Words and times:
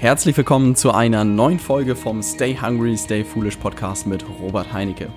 Herzlich 0.00 0.36
willkommen 0.36 0.76
zu 0.76 0.92
einer 0.92 1.24
neuen 1.24 1.58
Folge 1.58 1.96
vom 1.96 2.22
Stay 2.22 2.56
Hungry, 2.56 2.96
Stay 2.96 3.24
Foolish 3.24 3.56
Podcast 3.56 4.06
mit 4.06 4.24
Robert 4.40 4.72
Heinecke. 4.72 5.10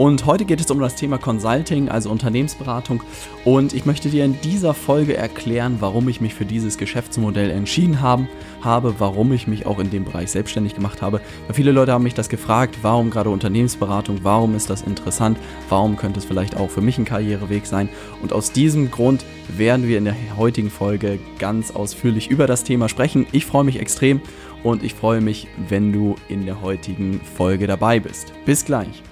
Und 0.00 0.24
heute 0.24 0.46
geht 0.46 0.62
es 0.62 0.70
um 0.70 0.80
das 0.80 0.94
Thema 0.94 1.18
Consulting, 1.18 1.90
also 1.90 2.08
Unternehmensberatung. 2.08 3.02
Und 3.44 3.74
ich 3.74 3.84
möchte 3.84 4.08
dir 4.08 4.24
in 4.24 4.40
dieser 4.40 4.72
Folge 4.72 5.14
erklären, 5.14 5.76
warum 5.80 6.08
ich 6.08 6.22
mich 6.22 6.32
für 6.32 6.46
dieses 6.46 6.78
Geschäftsmodell 6.78 7.50
entschieden 7.50 8.00
haben, 8.00 8.26
habe, 8.62 8.94
warum 8.96 9.30
ich 9.34 9.46
mich 9.46 9.66
auch 9.66 9.78
in 9.78 9.90
dem 9.90 10.06
Bereich 10.06 10.30
selbstständig 10.30 10.74
gemacht 10.74 11.02
habe. 11.02 11.20
Weil 11.46 11.54
viele 11.54 11.70
Leute 11.70 11.92
haben 11.92 12.04
mich 12.04 12.14
das 12.14 12.30
gefragt, 12.30 12.78
warum 12.80 13.10
gerade 13.10 13.28
Unternehmensberatung, 13.28 14.20
warum 14.22 14.54
ist 14.54 14.70
das 14.70 14.80
interessant, 14.80 15.36
warum 15.68 15.98
könnte 15.98 16.18
es 16.18 16.24
vielleicht 16.24 16.56
auch 16.56 16.70
für 16.70 16.80
mich 16.80 16.96
ein 16.96 17.04
Karriereweg 17.04 17.66
sein. 17.66 17.90
Und 18.22 18.32
aus 18.32 18.52
diesem 18.52 18.90
Grund 18.90 19.26
werden 19.48 19.86
wir 19.86 19.98
in 19.98 20.06
der 20.06 20.16
heutigen 20.38 20.70
Folge 20.70 21.18
ganz 21.38 21.72
ausführlich 21.72 22.30
über 22.30 22.46
das 22.46 22.64
Thema 22.64 22.88
sprechen. 22.88 23.26
Ich 23.32 23.44
freue 23.44 23.64
mich 23.64 23.78
extrem 23.78 24.22
und 24.62 24.82
ich 24.82 24.94
freue 24.94 25.20
mich, 25.20 25.46
wenn 25.68 25.92
du 25.92 26.16
in 26.30 26.46
der 26.46 26.62
heutigen 26.62 27.20
Folge 27.36 27.66
dabei 27.66 28.00
bist. 28.00 28.32
Bis 28.46 28.64
gleich. 28.64 29.02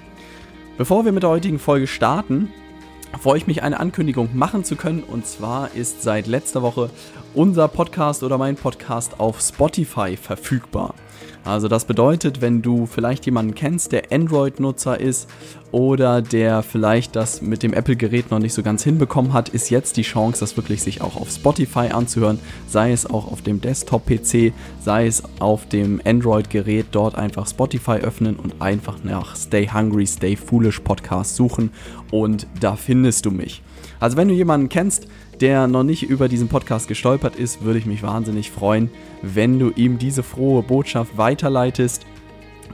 Bevor 0.78 1.04
wir 1.04 1.10
mit 1.10 1.24
der 1.24 1.30
heutigen 1.30 1.58
Folge 1.58 1.88
starten, 1.88 2.52
freue 3.20 3.38
ich 3.38 3.48
mich, 3.48 3.64
eine 3.64 3.80
Ankündigung 3.80 4.28
machen 4.34 4.62
zu 4.62 4.76
können. 4.76 5.02
Und 5.02 5.26
zwar 5.26 5.74
ist 5.74 6.04
seit 6.04 6.28
letzter 6.28 6.62
Woche 6.62 6.90
unser 7.34 7.66
Podcast 7.66 8.22
oder 8.22 8.38
mein 8.38 8.54
Podcast 8.54 9.18
auf 9.18 9.40
Spotify 9.40 10.16
verfügbar. 10.16 10.94
Also 11.44 11.68
das 11.68 11.84
bedeutet, 11.84 12.40
wenn 12.40 12.62
du 12.62 12.86
vielleicht 12.86 13.24
jemanden 13.26 13.54
kennst, 13.54 13.92
der 13.92 14.12
Android-Nutzer 14.12 15.00
ist 15.00 15.28
oder 15.70 16.20
der 16.22 16.62
vielleicht 16.62 17.16
das 17.16 17.42
mit 17.42 17.62
dem 17.62 17.72
Apple-Gerät 17.72 18.30
noch 18.30 18.38
nicht 18.38 18.54
so 18.54 18.62
ganz 18.62 18.84
hinbekommen 18.84 19.32
hat, 19.32 19.48
ist 19.48 19.70
jetzt 19.70 19.96
die 19.96 20.02
Chance, 20.02 20.40
das 20.40 20.56
wirklich 20.56 20.82
sich 20.82 21.00
auch 21.00 21.16
auf 21.16 21.30
Spotify 21.30 21.88
anzuhören, 21.90 22.38
sei 22.66 22.92
es 22.92 23.06
auch 23.06 23.30
auf 23.30 23.42
dem 23.42 23.60
Desktop-PC, 23.60 24.52
sei 24.80 25.06
es 25.06 25.22
auf 25.38 25.68
dem 25.68 26.00
Android-Gerät, 26.04 26.86
dort 26.92 27.14
einfach 27.16 27.46
Spotify 27.46 27.96
öffnen 27.96 28.36
und 28.36 28.60
einfach 28.60 29.02
nach 29.02 29.36
Stay 29.36 29.68
Hungry, 29.68 30.06
Stay 30.06 30.36
Foolish 30.36 30.80
Podcast 30.80 31.36
suchen 31.36 31.70
und 32.10 32.46
da 32.60 32.76
findest 32.76 33.26
du 33.26 33.30
mich. 33.30 33.62
Also 34.00 34.16
wenn 34.16 34.28
du 34.28 34.34
jemanden 34.34 34.68
kennst, 34.68 35.08
der 35.40 35.66
noch 35.66 35.82
nicht 35.82 36.02
über 36.02 36.28
diesen 36.28 36.48
Podcast 36.48 36.88
gestolpert 36.88 37.36
ist, 37.36 37.62
würde 37.62 37.78
ich 37.78 37.86
mich 37.86 38.02
wahnsinnig 38.02 38.50
freuen, 38.50 38.90
wenn 39.22 39.58
du 39.58 39.70
ihm 39.70 39.98
diese 39.98 40.22
frohe 40.22 40.62
Botschaft 40.62 41.16
weiterleitest. 41.16 42.06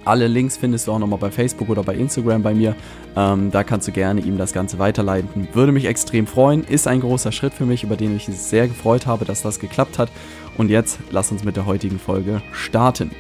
Alle 0.05 0.27
Links 0.27 0.59
findest 0.59 0.87
du 0.87 0.93
auch 0.93 0.99
nochmal 0.99 1.19
bei 1.19 1.31
Facebook 1.31 1.71
oder 1.71 1.83
bei 1.83 1.95
Instagram 1.95 2.43
bei 2.43 2.55
mir. 2.55 2.77
Ähm, 3.17 3.51
da 3.51 3.65
kannst 3.65 3.89
du 3.89 3.93
gerne 3.93 4.21
ihm 4.21 4.37
das 4.37 4.53
Ganze 4.53 4.79
weiterleiten. 4.79 5.49
Würde 5.55 5.73
mich 5.73 5.87
extrem 5.87 6.27
freuen. 6.27 6.65
Ist 6.65 6.87
ein 6.87 7.01
großer 7.01 7.33
Schritt 7.33 7.55
für 7.55 7.65
mich, 7.65 7.85
über 7.85 7.97
den 7.97 8.15
ich 8.15 8.27
sehr 8.27 8.69
gefreut 8.69 9.07
habe, 9.07 9.25
dass 9.25 9.43
das 9.43 9.59
geklappt 9.59 9.99
hat. 9.99 10.11
Und 10.59 10.69
jetzt 10.69 10.99
lass 11.11 11.33
uns 11.33 11.43
mit 11.43 11.57
der 11.57 11.65
heutigen 11.65 11.99
Folge 11.99 12.43
starten. 12.53 13.13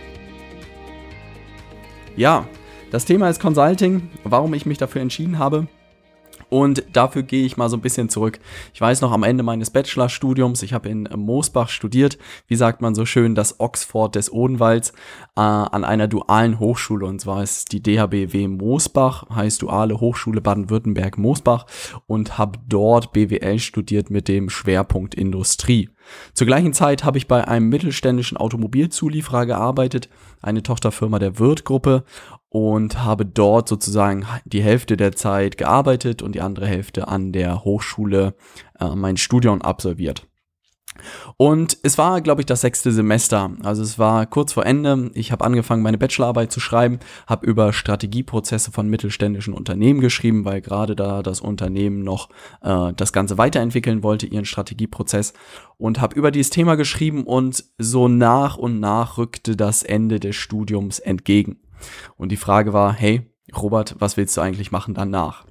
Ja, 2.16 2.46
das 2.90 3.06
Thema 3.06 3.30
ist 3.30 3.40
Consulting. 3.40 4.10
Warum 4.22 4.52
ich 4.52 4.66
mich 4.66 4.78
dafür 4.78 5.00
entschieden 5.00 5.38
habe. 5.38 5.66
Und 6.50 6.84
dafür 6.92 7.22
gehe 7.22 7.44
ich 7.44 7.56
mal 7.56 7.68
so 7.68 7.76
ein 7.76 7.80
bisschen 7.80 8.08
zurück. 8.08 8.38
Ich 8.72 8.80
weiß 8.80 9.00
noch 9.00 9.12
am 9.12 9.22
Ende 9.22 9.42
meines 9.42 9.70
Bachelorstudiums, 9.70 10.62
ich 10.62 10.72
habe 10.72 10.88
in 10.88 11.08
Moosbach 11.14 11.68
studiert, 11.68 12.18
wie 12.46 12.56
sagt 12.56 12.80
man 12.80 12.94
so 12.94 13.06
schön, 13.06 13.34
das 13.34 13.60
Oxford 13.60 14.14
des 14.14 14.32
Odenwalds, 14.32 14.90
äh, 15.36 15.40
an 15.40 15.84
einer 15.84 16.08
dualen 16.08 16.58
Hochschule. 16.58 17.06
Und 17.06 17.20
zwar 17.20 17.42
ist 17.42 17.72
die 17.72 17.82
DHBW 17.82 18.48
Moosbach, 18.48 19.28
heißt 19.34 19.62
Duale 19.62 20.00
Hochschule 20.00 20.40
Baden-Württemberg 20.40 21.18
Moosbach 21.18 21.66
und 22.06 22.38
habe 22.38 22.58
dort 22.68 23.12
BWL 23.12 23.58
studiert 23.58 24.10
mit 24.10 24.28
dem 24.28 24.50
Schwerpunkt 24.50 25.14
Industrie. 25.14 25.90
Zur 26.34 26.46
gleichen 26.46 26.72
Zeit 26.72 27.04
habe 27.04 27.18
ich 27.18 27.28
bei 27.28 27.46
einem 27.46 27.68
mittelständischen 27.68 28.36
Automobilzulieferer 28.36 29.46
gearbeitet, 29.46 30.08
eine 30.42 30.62
Tochterfirma 30.62 31.18
der 31.18 31.38
Wirth-Gruppe 31.38 32.04
und 32.54 33.02
habe 33.02 33.26
dort 33.26 33.68
sozusagen 33.68 34.26
die 34.44 34.62
Hälfte 34.62 34.96
der 34.96 35.10
Zeit 35.10 35.58
gearbeitet 35.58 36.22
und 36.22 36.36
die 36.36 36.40
andere 36.40 36.68
Hälfte 36.68 37.08
an 37.08 37.32
der 37.32 37.64
Hochschule 37.64 38.36
äh, 38.78 38.94
mein 38.94 39.16
Studium 39.16 39.60
absolviert. 39.60 40.28
Und 41.36 41.76
es 41.82 41.98
war, 41.98 42.20
glaube 42.20 42.42
ich, 42.42 42.46
das 42.46 42.60
sechste 42.60 42.92
Semester. 42.92 43.50
Also 43.64 43.82
es 43.82 43.98
war 43.98 44.24
kurz 44.26 44.52
vor 44.52 44.64
Ende. 44.64 45.10
Ich 45.14 45.32
habe 45.32 45.44
angefangen, 45.44 45.82
meine 45.82 45.98
Bachelorarbeit 45.98 46.52
zu 46.52 46.60
schreiben, 46.60 47.00
habe 47.26 47.44
über 47.44 47.72
Strategieprozesse 47.72 48.70
von 48.70 48.88
mittelständischen 48.88 49.52
Unternehmen 49.52 50.00
geschrieben, 50.00 50.44
weil 50.44 50.60
gerade 50.60 50.94
da 50.94 51.24
das 51.24 51.40
Unternehmen 51.40 52.04
noch 52.04 52.28
äh, 52.62 52.92
das 52.94 53.12
Ganze 53.12 53.36
weiterentwickeln 53.36 54.04
wollte, 54.04 54.26
ihren 54.26 54.44
Strategieprozess. 54.44 55.32
Und 55.76 56.00
habe 56.00 56.14
über 56.14 56.30
dieses 56.30 56.50
Thema 56.50 56.76
geschrieben 56.76 57.24
und 57.24 57.64
so 57.78 58.06
nach 58.06 58.56
und 58.56 58.78
nach 58.78 59.18
rückte 59.18 59.56
das 59.56 59.82
Ende 59.82 60.20
des 60.20 60.36
Studiums 60.36 61.00
entgegen. 61.00 61.58
Und 62.16 62.30
die 62.30 62.36
Frage 62.36 62.72
war, 62.72 62.92
hey, 62.92 63.22
Robert, 63.56 63.96
was 63.98 64.16
willst 64.16 64.36
du 64.36 64.40
eigentlich 64.40 64.72
machen 64.72 64.94
danach? 64.94 65.44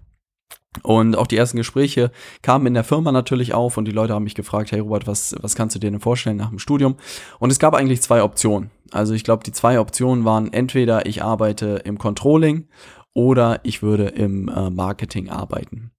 Und 0.82 1.16
auch 1.16 1.28
die 1.28 1.38
ersten 1.38 1.58
Gespräche 1.58 2.12
kamen 2.42 2.66
in 2.66 2.74
der 2.74 2.84
Firma 2.84 3.12
natürlich 3.12 3.54
auf 3.54 3.78
und 3.78 3.86
die 3.86 3.92
Leute 3.92 4.14
haben 4.14 4.24
mich 4.24 4.34
gefragt, 4.34 4.72
hey 4.72 4.80
Robert, 4.80 5.06
was, 5.06 5.36
was 5.40 5.54
kannst 5.56 5.76
du 5.76 5.80
dir 5.80 5.92
denn 5.92 6.00
vorstellen 6.00 6.38
nach 6.38 6.50
dem 6.50 6.58
Studium? 6.58 6.96
Und 7.38 7.52
es 7.52 7.60
gab 7.60 7.76
eigentlich 7.76 8.02
zwei 8.02 8.24
Optionen. 8.24 8.72
Also 8.92 9.14
ich 9.14 9.24
glaube, 9.24 9.44
die 9.44 9.52
zwei 9.52 9.80
Optionen 9.80 10.26
waren 10.26 10.52
entweder 10.52 11.06
ich 11.06 11.22
arbeite 11.22 11.82
im 11.86 12.00
Controlling 12.00 12.68
oder 13.14 13.60
ich 13.64 13.84
würde 13.84 14.08
im 14.08 14.50
äh, 14.50 14.72
Marketing 14.72 15.30
arbeiten. 15.30 15.93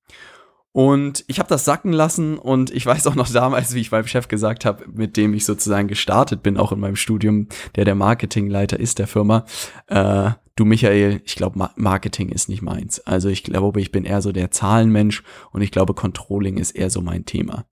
Und 0.76 1.22
ich 1.28 1.38
habe 1.38 1.48
das 1.48 1.64
sacken 1.64 1.92
lassen 1.92 2.36
und 2.36 2.72
ich 2.72 2.84
weiß 2.84 3.06
auch 3.06 3.14
noch 3.14 3.30
damals, 3.30 3.74
wie 3.74 3.80
ich 3.80 3.92
meinem 3.92 4.08
Chef 4.08 4.26
gesagt 4.26 4.64
habe, 4.64 4.84
mit 4.92 5.16
dem 5.16 5.32
ich 5.32 5.44
sozusagen 5.44 5.86
gestartet 5.86 6.42
bin, 6.42 6.56
auch 6.56 6.72
in 6.72 6.80
meinem 6.80 6.96
Studium, 6.96 7.46
der 7.76 7.84
der 7.84 7.94
Marketingleiter 7.94 8.80
ist 8.80 8.98
der 8.98 9.06
Firma, 9.06 9.44
äh, 9.86 10.30
du 10.56 10.64
Michael, 10.64 11.20
ich 11.24 11.36
glaube, 11.36 11.70
Marketing 11.76 12.30
ist 12.30 12.48
nicht 12.48 12.60
meins. 12.60 12.98
Also 12.98 13.28
ich 13.28 13.44
glaube, 13.44 13.80
ich 13.80 13.92
bin 13.92 14.04
eher 14.04 14.20
so 14.20 14.32
der 14.32 14.50
Zahlenmensch 14.50 15.22
und 15.52 15.62
ich 15.62 15.70
glaube, 15.70 15.94
Controlling 15.94 16.56
ist 16.56 16.72
eher 16.72 16.90
so 16.90 17.00
mein 17.00 17.24
Thema. 17.24 17.66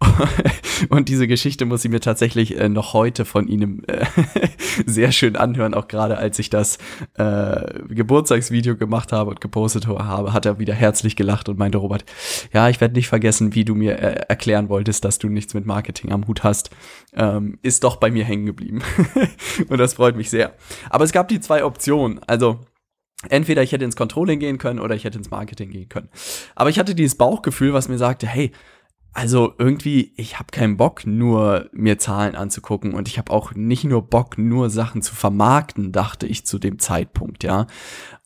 und 0.88 1.08
diese 1.08 1.26
Geschichte 1.26 1.64
muss 1.64 1.84
ich 1.84 1.90
mir 1.90 2.00
tatsächlich 2.00 2.58
äh, 2.58 2.68
noch 2.68 2.92
heute 2.92 3.24
von 3.24 3.48
Ihnen 3.48 3.84
äh, 3.88 4.04
sehr 4.86 5.12
schön 5.12 5.36
anhören, 5.36 5.74
auch 5.74 5.88
gerade 5.88 6.18
als 6.18 6.38
ich 6.38 6.50
das 6.50 6.78
äh, 7.14 7.80
Geburtstagsvideo 7.88 8.76
gemacht 8.76 9.12
habe 9.12 9.30
und 9.30 9.40
gepostet 9.40 9.86
habe, 9.86 10.32
hat 10.32 10.46
er 10.46 10.58
wieder 10.58 10.74
herzlich 10.74 11.16
gelacht 11.16 11.48
und 11.48 11.58
meinte, 11.58 11.78
Robert, 11.78 12.04
ja, 12.52 12.68
ich 12.68 12.80
werde 12.80 12.94
nicht 12.94 13.08
vergessen, 13.08 13.54
wie 13.54 13.64
du 13.64 13.74
mir 13.74 13.98
äh, 13.98 14.24
erklären 14.28 14.68
wolltest, 14.68 15.04
dass 15.04 15.18
du 15.18 15.28
nichts 15.28 15.54
mit 15.54 15.66
Marketing 15.66 16.12
am 16.12 16.26
Hut 16.26 16.44
hast. 16.44 16.70
Ähm, 17.14 17.58
ist 17.62 17.84
doch 17.84 17.96
bei 17.96 18.10
mir 18.10 18.24
hängen 18.24 18.46
geblieben. 18.46 18.82
und 19.68 19.78
das 19.78 19.94
freut 19.94 20.16
mich 20.16 20.30
sehr. 20.30 20.54
Aber 20.90 21.04
es 21.04 21.12
gab 21.12 21.28
die 21.28 21.40
zwei 21.40 21.64
Optionen. 21.64 22.20
Also 22.26 22.60
entweder 23.28 23.62
ich 23.62 23.72
hätte 23.72 23.84
ins 23.84 23.96
Controlling 23.96 24.40
gehen 24.40 24.58
können 24.58 24.80
oder 24.80 24.94
ich 24.94 25.04
hätte 25.04 25.18
ins 25.18 25.30
Marketing 25.30 25.70
gehen 25.70 25.88
können. 25.88 26.08
Aber 26.54 26.70
ich 26.70 26.78
hatte 26.78 26.94
dieses 26.94 27.16
Bauchgefühl, 27.16 27.72
was 27.72 27.88
mir 27.88 27.98
sagte, 27.98 28.26
hey, 28.26 28.52
also 29.14 29.52
irgendwie, 29.58 30.12
ich 30.16 30.38
habe 30.38 30.50
keinen 30.50 30.78
Bock, 30.78 31.06
nur 31.06 31.68
mir 31.72 31.98
Zahlen 31.98 32.34
anzugucken 32.34 32.94
und 32.94 33.08
ich 33.08 33.18
habe 33.18 33.30
auch 33.30 33.54
nicht 33.54 33.84
nur 33.84 34.02
Bock, 34.02 34.38
nur 34.38 34.70
Sachen 34.70 35.02
zu 35.02 35.14
vermarkten, 35.14 35.92
dachte 35.92 36.26
ich 36.26 36.46
zu 36.46 36.58
dem 36.58 36.78
Zeitpunkt, 36.78 37.44
ja. 37.44 37.66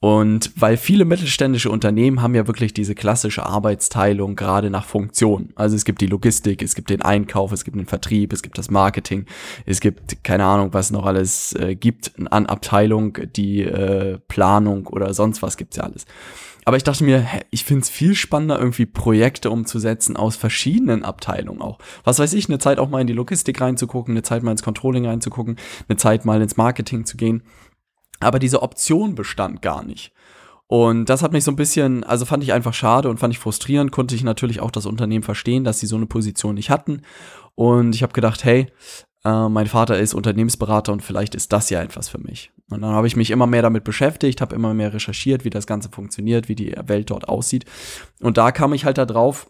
Und 0.00 0.52
weil 0.56 0.76
viele 0.76 1.06
mittelständische 1.06 1.70
Unternehmen 1.70 2.20
haben 2.20 2.34
ja 2.34 2.46
wirklich 2.46 2.74
diese 2.74 2.94
klassische 2.94 3.46
Arbeitsteilung 3.46 4.36
gerade 4.36 4.68
nach 4.68 4.84
Funktion. 4.84 5.54
Also 5.56 5.74
es 5.74 5.86
gibt 5.86 6.02
die 6.02 6.06
Logistik, 6.06 6.62
es 6.62 6.74
gibt 6.74 6.90
den 6.90 7.00
Einkauf, 7.00 7.50
es 7.50 7.64
gibt 7.64 7.78
den 7.78 7.86
Vertrieb, 7.86 8.34
es 8.34 8.42
gibt 8.42 8.58
das 8.58 8.70
Marketing, 8.70 9.24
es 9.64 9.80
gibt 9.80 10.22
keine 10.22 10.44
Ahnung, 10.44 10.74
was 10.74 10.90
noch 10.90 11.06
alles 11.06 11.54
äh, 11.54 11.74
gibt 11.74 12.12
an 12.30 12.44
Abteilung, 12.44 13.16
die 13.36 13.62
äh, 13.62 14.18
Planung 14.28 14.86
oder 14.86 15.14
sonst 15.14 15.40
was 15.40 15.56
gibt's 15.56 15.76
ja 15.76 15.84
alles. 15.84 16.04
Aber 16.66 16.76
ich 16.76 16.82
dachte 16.82 17.04
mir, 17.04 17.20
hä, 17.20 17.42
ich 17.50 17.64
finde 17.64 17.82
es 17.82 17.88
viel 17.88 18.16
spannender, 18.16 18.58
irgendwie 18.58 18.86
Projekte 18.86 19.50
umzusetzen 19.50 20.16
aus 20.16 20.34
verschiedenen 20.34 21.04
Abteilungen 21.04 21.62
auch. 21.62 21.78
Was 22.02 22.18
weiß 22.18 22.32
ich, 22.32 22.48
eine 22.48 22.58
Zeit 22.58 22.80
auch 22.80 22.90
mal 22.90 23.00
in 23.00 23.06
die 23.06 23.12
Logistik 23.12 23.60
reinzugucken, 23.60 24.12
eine 24.12 24.24
Zeit 24.24 24.42
mal 24.42 24.50
ins 24.50 24.64
Controlling 24.64 25.06
reinzugucken, 25.06 25.56
eine 25.88 25.96
Zeit 25.96 26.24
mal 26.24 26.42
ins 26.42 26.56
Marketing 26.56 27.06
zu 27.06 27.16
gehen. 27.16 27.44
Aber 28.20 28.38
diese 28.38 28.62
Option 28.62 29.14
bestand 29.14 29.62
gar 29.62 29.82
nicht. 29.82 30.12
Und 30.68 31.08
das 31.08 31.22
hat 31.22 31.32
mich 31.32 31.44
so 31.44 31.52
ein 31.52 31.56
bisschen, 31.56 32.02
also 32.02 32.24
fand 32.24 32.42
ich 32.42 32.52
einfach 32.52 32.74
schade 32.74 33.08
und 33.08 33.18
fand 33.18 33.32
ich 33.32 33.38
frustrierend, 33.38 33.92
konnte 33.92 34.14
ich 34.14 34.24
natürlich 34.24 34.60
auch 34.60 34.72
das 34.72 34.86
Unternehmen 34.86 35.22
verstehen, 35.22 35.62
dass 35.62 35.78
sie 35.78 35.86
so 35.86 35.96
eine 35.96 36.06
Position 36.06 36.56
nicht 36.56 36.70
hatten. 36.70 37.02
Und 37.54 37.94
ich 37.94 38.02
habe 38.02 38.12
gedacht, 38.12 38.44
hey, 38.44 38.66
äh, 39.24 39.48
mein 39.48 39.66
Vater 39.66 39.98
ist 39.98 40.14
Unternehmensberater 40.14 40.92
und 40.92 41.02
vielleicht 41.02 41.34
ist 41.34 41.52
das 41.52 41.70
ja 41.70 41.82
etwas 41.82 42.08
für 42.08 42.18
mich. 42.18 42.50
Und 42.68 42.82
dann 42.82 42.90
habe 42.90 43.06
ich 43.06 43.14
mich 43.14 43.30
immer 43.30 43.46
mehr 43.46 43.62
damit 43.62 43.84
beschäftigt, 43.84 44.40
habe 44.40 44.56
immer 44.56 44.74
mehr 44.74 44.92
recherchiert, 44.92 45.44
wie 45.44 45.50
das 45.50 45.68
Ganze 45.68 45.88
funktioniert, 45.88 46.48
wie 46.48 46.56
die 46.56 46.74
Welt 46.86 47.10
dort 47.10 47.28
aussieht. 47.28 47.64
Und 48.20 48.36
da 48.36 48.50
kam 48.50 48.72
ich 48.72 48.84
halt 48.84 48.98
da 48.98 49.06
drauf, 49.06 49.48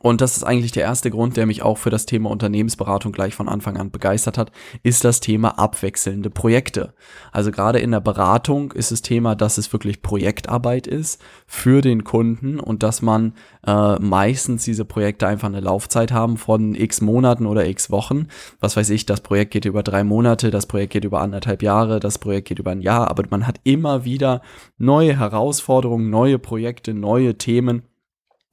und 0.00 0.20
das 0.20 0.36
ist 0.36 0.44
eigentlich 0.44 0.72
der 0.72 0.82
erste 0.82 1.10
Grund, 1.10 1.36
der 1.36 1.46
mich 1.46 1.62
auch 1.62 1.78
für 1.78 1.90
das 1.90 2.04
Thema 2.04 2.30
Unternehmensberatung 2.30 3.12
gleich 3.12 3.34
von 3.34 3.48
Anfang 3.48 3.76
an 3.78 3.90
begeistert 3.90 4.36
hat, 4.36 4.52
ist 4.82 5.04
das 5.04 5.20
Thema 5.20 5.58
abwechselnde 5.58 6.30
Projekte. 6.30 6.92
Also 7.32 7.50
gerade 7.50 7.78
in 7.78 7.90
der 7.90 8.00
Beratung 8.00 8.72
ist 8.72 8.92
das 8.92 9.02
Thema, 9.02 9.34
dass 9.34 9.56
es 9.56 9.72
wirklich 9.72 10.02
Projektarbeit 10.02 10.86
ist 10.86 11.22
für 11.46 11.80
den 11.80 12.04
Kunden 12.04 12.60
und 12.60 12.82
dass 12.82 13.00
man 13.00 13.32
äh, 13.66 13.98
meistens 13.98 14.64
diese 14.64 14.84
Projekte 14.84 15.26
einfach 15.26 15.48
eine 15.48 15.60
Laufzeit 15.60 16.12
haben 16.12 16.36
von 16.36 16.74
x 16.74 17.00
Monaten 17.00 17.46
oder 17.46 17.66
x 17.66 17.90
Wochen. 17.90 18.28
Was 18.60 18.76
weiß 18.76 18.90
ich, 18.90 19.06
das 19.06 19.22
Projekt 19.22 19.52
geht 19.52 19.64
über 19.64 19.82
drei 19.82 20.04
Monate, 20.04 20.50
das 20.50 20.66
Projekt 20.66 20.92
geht 20.92 21.04
über 21.04 21.22
anderthalb 21.22 21.62
Jahre, 21.62 22.00
das 22.00 22.18
Projekt 22.18 22.48
geht 22.48 22.58
über 22.58 22.72
ein 22.72 22.82
Jahr, 22.82 23.08
aber 23.08 23.22
man 23.30 23.46
hat 23.46 23.60
immer 23.64 24.04
wieder 24.04 24.42
neue 24.76 25.18
Herausforderungen, 25.18 26.10
neue 26.10 26.38
Projekte, 26.38 26.92
neue 26.92 27.38
Themen 27.38 27.84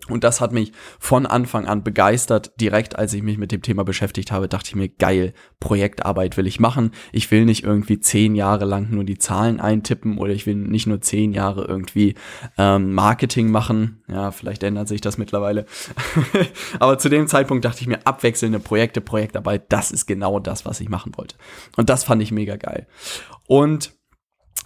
und 0.09 0.23
das 0.23 0.41
hat 0.41 0.51
mich 0.51 0.71
von 0.99 1.25
Anfang 1.25 1.67
an 1.67 1.83
begeistert. 1.83 2.51
Direkt 2.59 2.97
als 2.97 3.13
ich 3.13 3.23
mich 3.23 3.37
mit 3.37 3.51
dem 3.51 3.61
Thema 3.61 3.83
beschäftigt 3.83 4.31
habe, 4.31 4.47
dachte 4.47 4.69
ich 4.69 4.75
mir, 4.75 4.89
geil, 4.89 5.33
Projektarbeit 5.59 6.37
will 6.37 6.47
ich 6.47 6.59
machen. 6.59 6.91
Ich 7.11 7.29
will 7.31 7.45
nicht 7.45 7.63
irgendwie 7.63 7.99
zehn 7.99 8.35
Jahre 8.35 8.65
lang 8.65 8.89
nur 8.89 9.03
die 9.03 9.17
Zahlen 9.17 9.59
eintippen 9.59 10.17
oder 10.17 10.33
ich 10.33 10.45
will 10.45 10.55
nicht 10.55 10.87
nur 10.87 11.01
zehn 11.01 11.33
Jahre 11.33 11.65
irgendwie 11.65 12.15
ähm, 12.57 12.93
Marketing 12.93 13.51
machen. 13.51 14.03
Ja, 14.07 14.31
vielleicht 14.31 14.63
ändert 14.63 14.87
sich 14.87 15.01
das 15.01 15.17
mittlerweile. 15.17 15.65
Aber 16.79 16.97
zu 16.97 17.09
dem 17.09 17.27
Zeitpunkt 17.27 17.63
dachte 17.63 17.81
ich 17.81 17.87
mir, 17.87 18.05
abwechselnde 18.05 18.59
Projekte, 18.59 19.01
Projektarbeit, 19.01 19.71
das 19.71 19.91
ist 19.91 20.07
genau 20.07 20.39
das, 20.39 20.65
was 20.65 20.79
ich 20.81 20.89
machen 20.89 21.13
wollte. 21.15 21.35
Und 21.77 21.89
das 21.89 22.03
fand 22.03 22.21
ich 22.21 22.31
mega 22.31 22.55
geil. 22.55 22.87
Und 23.47 23.93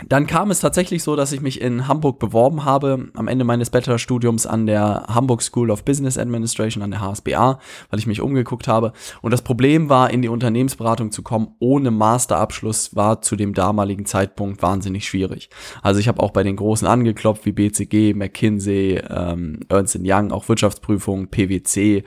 dann 0.10 0.28
kam 0.28 0.52
es 0.52 0.60
tatsächlich 0.60 1.04
so, 1.04 1.16
dass 1.16 1.32
ich 1.32 1.40
mich 1.40 1.62
in 1.62 1.88
Hamburg 1.88 2.20
beworben 2.20 2.66
habe, 2.66 3.08
am 3.14 3.30
Ende 3.30 3.46
meines 3.46 3.70
Bachelorstudiums 3.70 4.46
an 4.46 4.66
der 4.66 5.06
Hamburg 5.08 5.42
School 5.42 5.72
of 5.72 5.86
Business 5.86 6.18
Administration, 6.18 6.84
an 6.84 6.92
der 6.92 7.00
HSBA, 7.00 7.60
weil 7.90 8.00
ich 8.00 8.06
mich 8.06 8.20
umgeguckt 8.20 8.68
habe. 8.68 8.92
Und 9.22 9.32
das 9.32 9.42
Problem 9.42 9.88
war, 9.88 10.10
in 10.10 10.22
die 10.22 10.28
Unternehmensberatung 10.28 11.12
zu 11.12 11.24
kommen 11.24 11.56
ohne 11.60 11.92
Masterabschluss 11.92 12.94
war 12.98 13.22
zu 13.22 13.38
dem 13.38 13.54
damaligen 13.54 14.06
Zeitpunkt 14.06 14.62
wahnsinnig 14.62 15.08
schwierig. 15.08 15.50
Also 15.82 16.02
ich 16.02 16.10
habe 16.10 16.22
auch 16.22 16.32
bei 16.32 16.44
den 16.44 16.58
Großen 16.58 16.88
angeklopft, 16.88 17.46
wie 17.46 17.54
BCG, 17.54 18.14
McKinsey, 18.16 19.02
ähm, 19.10 19.62
Ernst 19.70 19.98
Young, 20.04 20.34
auch 20.34 20.50
Wirtschaftsprüfung, 20.50 21.28
PwC, 21.28 22.04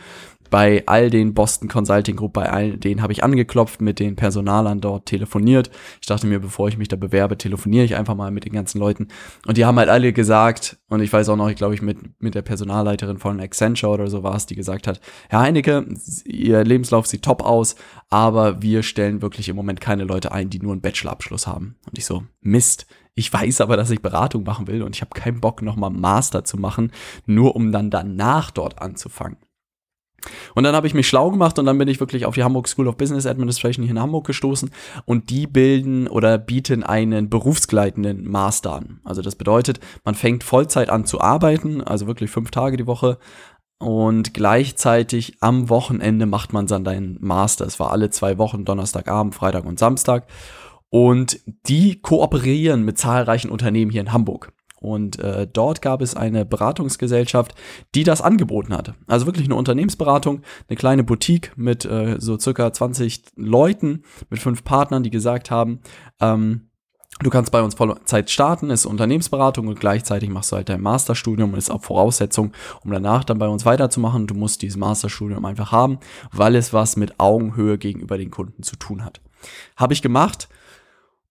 bei 0.50 0.82
all 0.86 1.10
den 1.10 1.34
Boston 1.34 1.68
Consulting 1.68 2.16
Group, 2.16 2.32
bei 2.32 2.50
all 2.50 2.76
denen 2.76 3.02
habe 3.02 3.12
ich 3.12 3.22
angeklopft, 3.22 3.80
mit 3.80 3.98
den 4.00 4.16
Personalern 4.16 4.80
dort 4.80 5.06
telefoniert. 5.06 5.70
Ich 6.00 6.06
dachte 6.06 6.26
mir, 6.26 6.40
bevor 6.40 6.68
ich 6.68 6.78
mich 6.78 6.88
da 6.88 6.96
bewerbe, 6.96 7.38
telefoniere 7.38 7.84
ich 7.84 7.96
einfach 7.96 8.14
mal 8.14 8.30
mit 8.30 8.44
den 8.44 8.52
ganzen 8.52 8.78
Leuten. 8.78 9.08
Und 9.46 9.56
die 9.56 9.64
haben 9.64 9.78
halt 9.78 9.88
alle 9.88 10.12
gesagt, 10.12 10.78
und 10.88 11.00
ich 11.00 11.12
weiß 11.12 11.28
auch 11.28 11.36
noch, 11.36 11.48
ich 11.48 11.56
glaube 11.56 11.74
ich 11.74 11.82
mit, 11.82 11.98
mit 12.20 12.34
der 12.34 12.42
Personalleiterin 12.42 13.18
von 13.18 13.40
Accenture 13.40 13.92
oder 13.92 14.08
so 14.08 14.22
war 14.22 14.36
es, 14.36 14.46
die 14.46 14.56
gesagt 14.56 14.86
hat, 14.86 15.00
Herr 15.28 15.40
Heinecke, 15.40 15.86
Ihr 16.24 16.64
Lebenslauf 16.64 17.06
sieht 17.06 17.22
top 17.22 17.42
aus, 17.42 17.76
aber 18.10 18.62
wir 18.62 18.82
stellen 18.82 19.22
wirklich 19.22 19.48
im 19.48 19.56
Moment 19.56 19.80
keine 19.80 20.04
Leute 20.04 20.32
ein, 20.32 20.50
die 20.50 20.60
nur 20.60 20.72
einen 20.72 20.80
Bachelorabschluss 20.80 21.46
haben. 21.46 21.76
Und 21.86 21.98
ich 21.98 22.06
so, 22.06 22.24
Mist. 22.40 22.86
Ich 23.14 23.32
weiß 23.32 23.62
aber, 23.62 23.76
dass 23.76 23.90
ich 23.90 24.00
Beratung 24.00 24.44
machen 24.44 24.68
will 24.68 24.80
und 24.84 24.94
ich 24.94 25.00
habe 25.00 25.10
keinen 25.10 25.40
Bock, 25.40 25.60
nochmal 25.60 25.90
Master 25.90 26.44
zu 26.44 26.56
machen, 26.56 26.92
nur 27.26 27.56
um 27.56 27.72
dann 27.72 27.90
danach 27.90 28.52
dort 28.52 28.80
anzufangen. 28.80 29.38
Und 30.54 30.64
dann 30.64 30.74
habe 30.74 30.86
ich 30.86 30.94
mich 30.94 31.08
schlau 31.08 31.30
gemacht 31.30 31.58
und 31.58 31.66
dann 31.66 31.78
bin 31.78 31.88
ich 31.88 32.00
wirklich 32.00 32.26
auf 32.26 32.34
die 32.34 32.42
Hamburg 32.42 32.68
School 32.68 32.88
of 32.88 32.96
Business 32.96 33.26
Administration 33.26 33.84
hier 33.84 33.92
in 33.92 34.00
Hamburg 34.00 34.26
gestoßen 34.26 34.70
und 35.04 35.30
die 35.30 35.46
bilden 35.46 36.08
oder 36.08 36.38
bieten 36.38 36.82
einen 36.82 37.30
berufsgleitenden 37.30 38.28
Master 38.28 38.72
an. 38.72 39.00
Also 39.04 39.22
das 39.22 39.36
bedeutet, 39.36 39.80
man 40.04 40.14
fängt 40.14 40.44
Vollzeit 40.44 40.90
an 40.90 41.04
zu 41.04 41.20
arbeiten, 41.20 41.82
also 41.82 42.06
wirklich 42.06 42.30
fünf 42.30 42.50
Tage 42.50 42.76
die 42.76 42.86
Woche 42.86 43.18
und 43.78 44.34
gleichzeitig 44.34 45.36
am 45.40 45.68
Wochenende 45.68 46.26
macht 46.26 46.52
man 46.52 46.66
dann 46.66 46.84
deinen 46.84 47.16
Master. 47.20 47.64
Es 47.64 47.78
war 47.78 47.92
alle 47.92 48.10
zwei 48.10 48.36
Wochen, 48.38 48.64
Donnerstagabend, 48.64 49.34
Freitag 49.34 49.64
und 49.64 49.78
Samstag. 49.78 50.26
Und 50.90 51.40
die 51.68 52.00
kooperieren 52.00 52.82
mit 52.82 52.98
zahlreichen 52.98 53.50
Unternehmen 53.50 53.90
hier 53.90 54.00
in 54.00 54.12
Hamburg. 54.12 54.52
Und 54.80 55.18
äh, 55.18 55.46
dort 55.50 55.82
gab 55.82 56.02
es 56.02 56.14
eine 56.14 56.44
Beratungsgesellschaft, 56.44 57.54
die 57.94 58.04
das 58.04 58.20
angeboten 58.20 58.74
hat. 58.74 58.94
Also 59.06 59.26
wirklich 59.26 59.46
eine 59.46 59.56
Unternehmensberatung, 59.56 60.42
eine 60.68 60.76
kleine 60.76 61.04
Boutique 61.04 61.52
mit 61.56 61.84
äh, 61.84 62.16
so 62.18 62.38
circa 62.38 62.72
20 62.72 63.22
Leuten, 63.36 64.04
mit 64.30 64.40
fünf 64.40 64.64
Partnern, 64.64 65.02
die 65.02 65.10
gesagt 65.10 65.50
haben, 65.50 65.80
ähm, 66.20 66.68
Du 67.20 67.30
kannst 67.30 67.50
bei 67.50 67.62
uns 67.62 67.74
Vollzeit 67.74 68.30
starten, 68.30 68.70
ist 68.70 68.86
Unternehmensberatung 68.86 69.66
und 69.66 69.80
gleichzeitig 69.80 70.30
machst 70.30 70.52
du 70.52 70.56
halt 70.56 70.68
dein 70.68 70.80
Masterstudium 70.80 71.52
und 71.52 71.58
ist 71.58 71.70
auch 71.70 71.82
Voraussetzung, 71.82 72.52
um 72.84 72.92
danach 72.92 73.24
dann 73.24 73.40
bei 73.40 73.48
uns 73.48 73.66
weiterzumachen. 73.66 74.28
Du 74.28 74.34
musst 74.34 74.62
dieses 74.62 74.76
Masterstudium 74.76 75.44
einfach 75.44 75.72
haben, 75.72 75.98
weil 76.30 76.54
es 76.54 76.72
was 76.72 76.96
mit 76.96 77.18
Augenhöhe 77.18 77.76
gegenüber 77.76 78.18
den 78.18 78.30
Kunden 78.30 78.62
zu 78.62 78.76
tun 78.76 79.04
hat. 79.04 79.20
Habe 79.76 79.94
ich 79.94 80.02
gemacht 80.02 80.48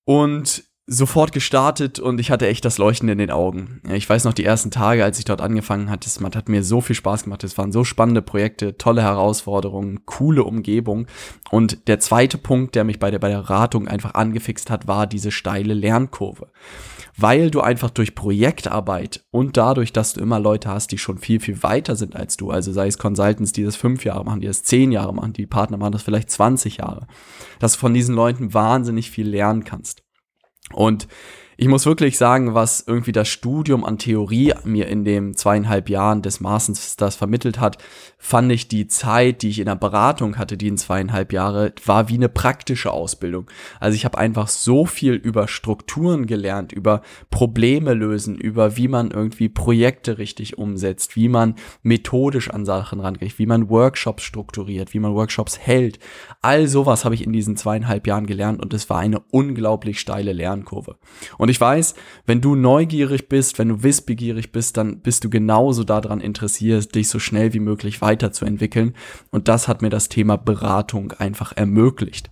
und 0.04 0.66
sofort 0.89 1.34
gestartet 1.34 2.00
und 2.00 2.18
ich 2.18 2.31
hatte 2.31 2.48
echt 2.48 2.63
das 2.63 2.78
Leuchten 2.78 3.10
in 3.10 3.18
den 3.18 3.30
Augen. 3.30 3.81
Ich 3.92 4.10
weiß 4.10 4.24
noch 4.24 4.34
die 4.34 4.45
ersten 4.45 4.72
Tage, 4.72 5.04
als 5.04 5.19
ich 5.19 5.25
dort 5.25 5.42
angefangen 5.42 5.89
hatte, 5.89 6.07
es 6.07 6.22
hat 6.22 6.48
mir 6.48 6.63
so 6.63 6.80
viel 6.80 6.95
Spaß 6.95 7.25
gemacht. 7.25 7.44
Es 7.44 7.57
waren 7.57 7.74
so 7.74 7.84
spannende 7.84 8.22
Projekte, 8.22 8.78
tolle 8.78 9.01
Herausforderungen, 9.01 10.06
coole 10.06 10.45
Umgebung. 10.45 11.07
Und 11.51 11.89
der 11.89 12.00
zweite 12.00 12.38
Punkt, 12.38 12.74
der 12.74 12.86
mich 12.86 13.00
bei 13.00 13.12
der, 13.12 13.19
bei 13.19 13.28
der 13.28 13.39
Beratung 13.39 13.89
einfach 13.89 14.13
angefixt 14.13 14.69
hat, 14.69 14.88
war 14.88 15.07
diese 15.07 15.31
steile 15.31 15.74
Lernkurve. 15.74 16.51
Weil 17.18 17.51
du 17.51 17.60
einfach 17.60 17.89
durch 17.89 18.16
Projektarbeit 18.16 19.25
und 19.30 19.57
dadurch, 19.57 19.92
dass 19.92 20.13
du 20.13 20.22
immer 20.22 20.39
Leute 20.39 20.69
hast, 20.69 20.94
die 20.94 20.98
schon 20.98 21.18
viel, 21.18 21.42
viel 21.42 21.63
weiter 21.63 21.98
sind 21.98 22.16
als 22.16 22.38
du, 22.38 22.51
also 22.51 22.72
sei 22.72 22.88
es 22.88 22.98
Consultants, 22.98 23.51
die 23.51 23.63
das 23.63 23.75
fünf 23.75 24.06
Jahre 24.06 24.24
machen, 24.24 24.39
die 24.39 24.48
das 24.48 24.63
zehn 24.63 24.92
Jahre 24.94 25.13
machen, 25.13 25.34
die 25.34 25.48
Partner 25.48 25.78
machen 25.78 25.94
das 25.94 26.04
vielleicht 26.04 26.30
20 26.30 26.78
Jahre, 26.78 27.07
dass 27.60 27.74
du 27.74 27.80
von 27.80 27.94
diesen 27.94 28.16
Leuten 28.16 28.54
wahnsinnig 28.54 29.10
viel 29.10 29.28
lernen 29.28 29.63
kannst. 29.63 30.06
Und 30.74 31.08
ich 31.59 31.68
muss 31.68 31.88
wirklich 31.88 32.19
sagen, 32.19 32.54
was 32.54 32.83
irgendwie 32.86 33.12
das 33.12 33.27
Studium 33.27 33.83
an 33.83 33.98
Theorie 33.98 34.54
mir 34.63 34.88
in 34.88 35.04
den 35.04 35.33
zweieinhalb 35.36 35.89
Jahren 35.89 36.21
des 36.21 36.39
Masters 36.39 37.15
vermittelt 37.15 37.59
hat, 37.59 37.80
fand 38.19 38.51
ich 38.51 38.68
die 38.68 38.86
Zeit, 38.88 39.42
die 39.42 39.50
ich 39.50 39.57
in 39.57 39.65
der 39.65 39.75
Beratung 39.75 40.38
hatte, 40.38 40.56
die 40.56 40.68
in 40.68 40.77
zweieinhalb 40.77 41.33
Jahre, 41.33 41.74
war 41.83 42.09
wie 42.09 42.13
eine 42.13 42.30
praktische 42.30 42.92
Ausbildung. 42.92 43.50
Also 43.80 43.95
ich 43.95 44.06
habe 44.06 44.19
einfach 44.19 44.48
so 44.48 44.86
viel 44.86 45.13
über 45.13 45.48
Strukturen 45.48 46.27
gelernt, 46.27 46.74
über 46.74 47.01
Probleme 47.31 47.95
lösen, 47.95 48.36
über 48.36 48.77
wie 48.77 48.88
man 48.88 49.10
irgendwie 49.10 49.50
Projekte 49.50 50.19
richtig 50.19 50.60
umsetzt, 50.60 51.15
wie 51.15 51.27
man 51.27 51.56
methodisch 51.81 52.51
an 52.51 52.65
Sachen 52.65 53.00
rangeht, 53.00 53.39
wie 53.39 53.48
man 53.48 53.68
Workshops 53.68 54.21
strukturiert, 54.21 54.94
wie 54.94 55.00
man 55.00 55.15
Workshops 55.15 55.57
hält. 55.57 55.98
All 56.44 56.68
sowas 56.68 57.03
habe 57.03 57.15
ich 57.15 57.24
in 57.24 57.33
diesen 57.33 57.57
zweieinhalb 57.57 58.06
Jahren 58.06 58.27
gelernt 58.27 58.62
und 58.62 58.75
es 58.75 58.92
war 58.92 59.00
eine 59.00 59.21
unglaublich 59.31 60.00
steile 60.00 60.33
Lernkurve. 60.33 60.98
Und 61.39 61.47
und 61.48 61.52
ich 61.52 61.62
weiß, 61.62 61.96
wenn 62.26 62.42
du 62.42 62.56
neugierig 62.56 63.30
bist, 63.30 63.58
wenn 63.58 63.70
du 63.70 63.82
wissbegierig 63.82 64.52
bist, 64.52 64.76
dann 64.76 65.00
bist 65.00 65.24
du 65.24 65.30
genauso 65.30 65.86
daran 65.86 66.20
interessiert, 66.20 66.94
dich 66.94 67.08
so 67.08 67.20
schnell 67.20 67.54
wie 67.54 67.62
möglich 67.62 68.02
weiterzuentwickeln. 68.02 68.94
Und 69.32 69.48
das 69.48 69.70
hat 69.70 69.82
mir 69.82 69.89
das 69.89 70.10
Thema 70.10 70.36
Beratung 70.36 71.13
einfach 71.13 71.56
ermöglicht. 71.56 72.32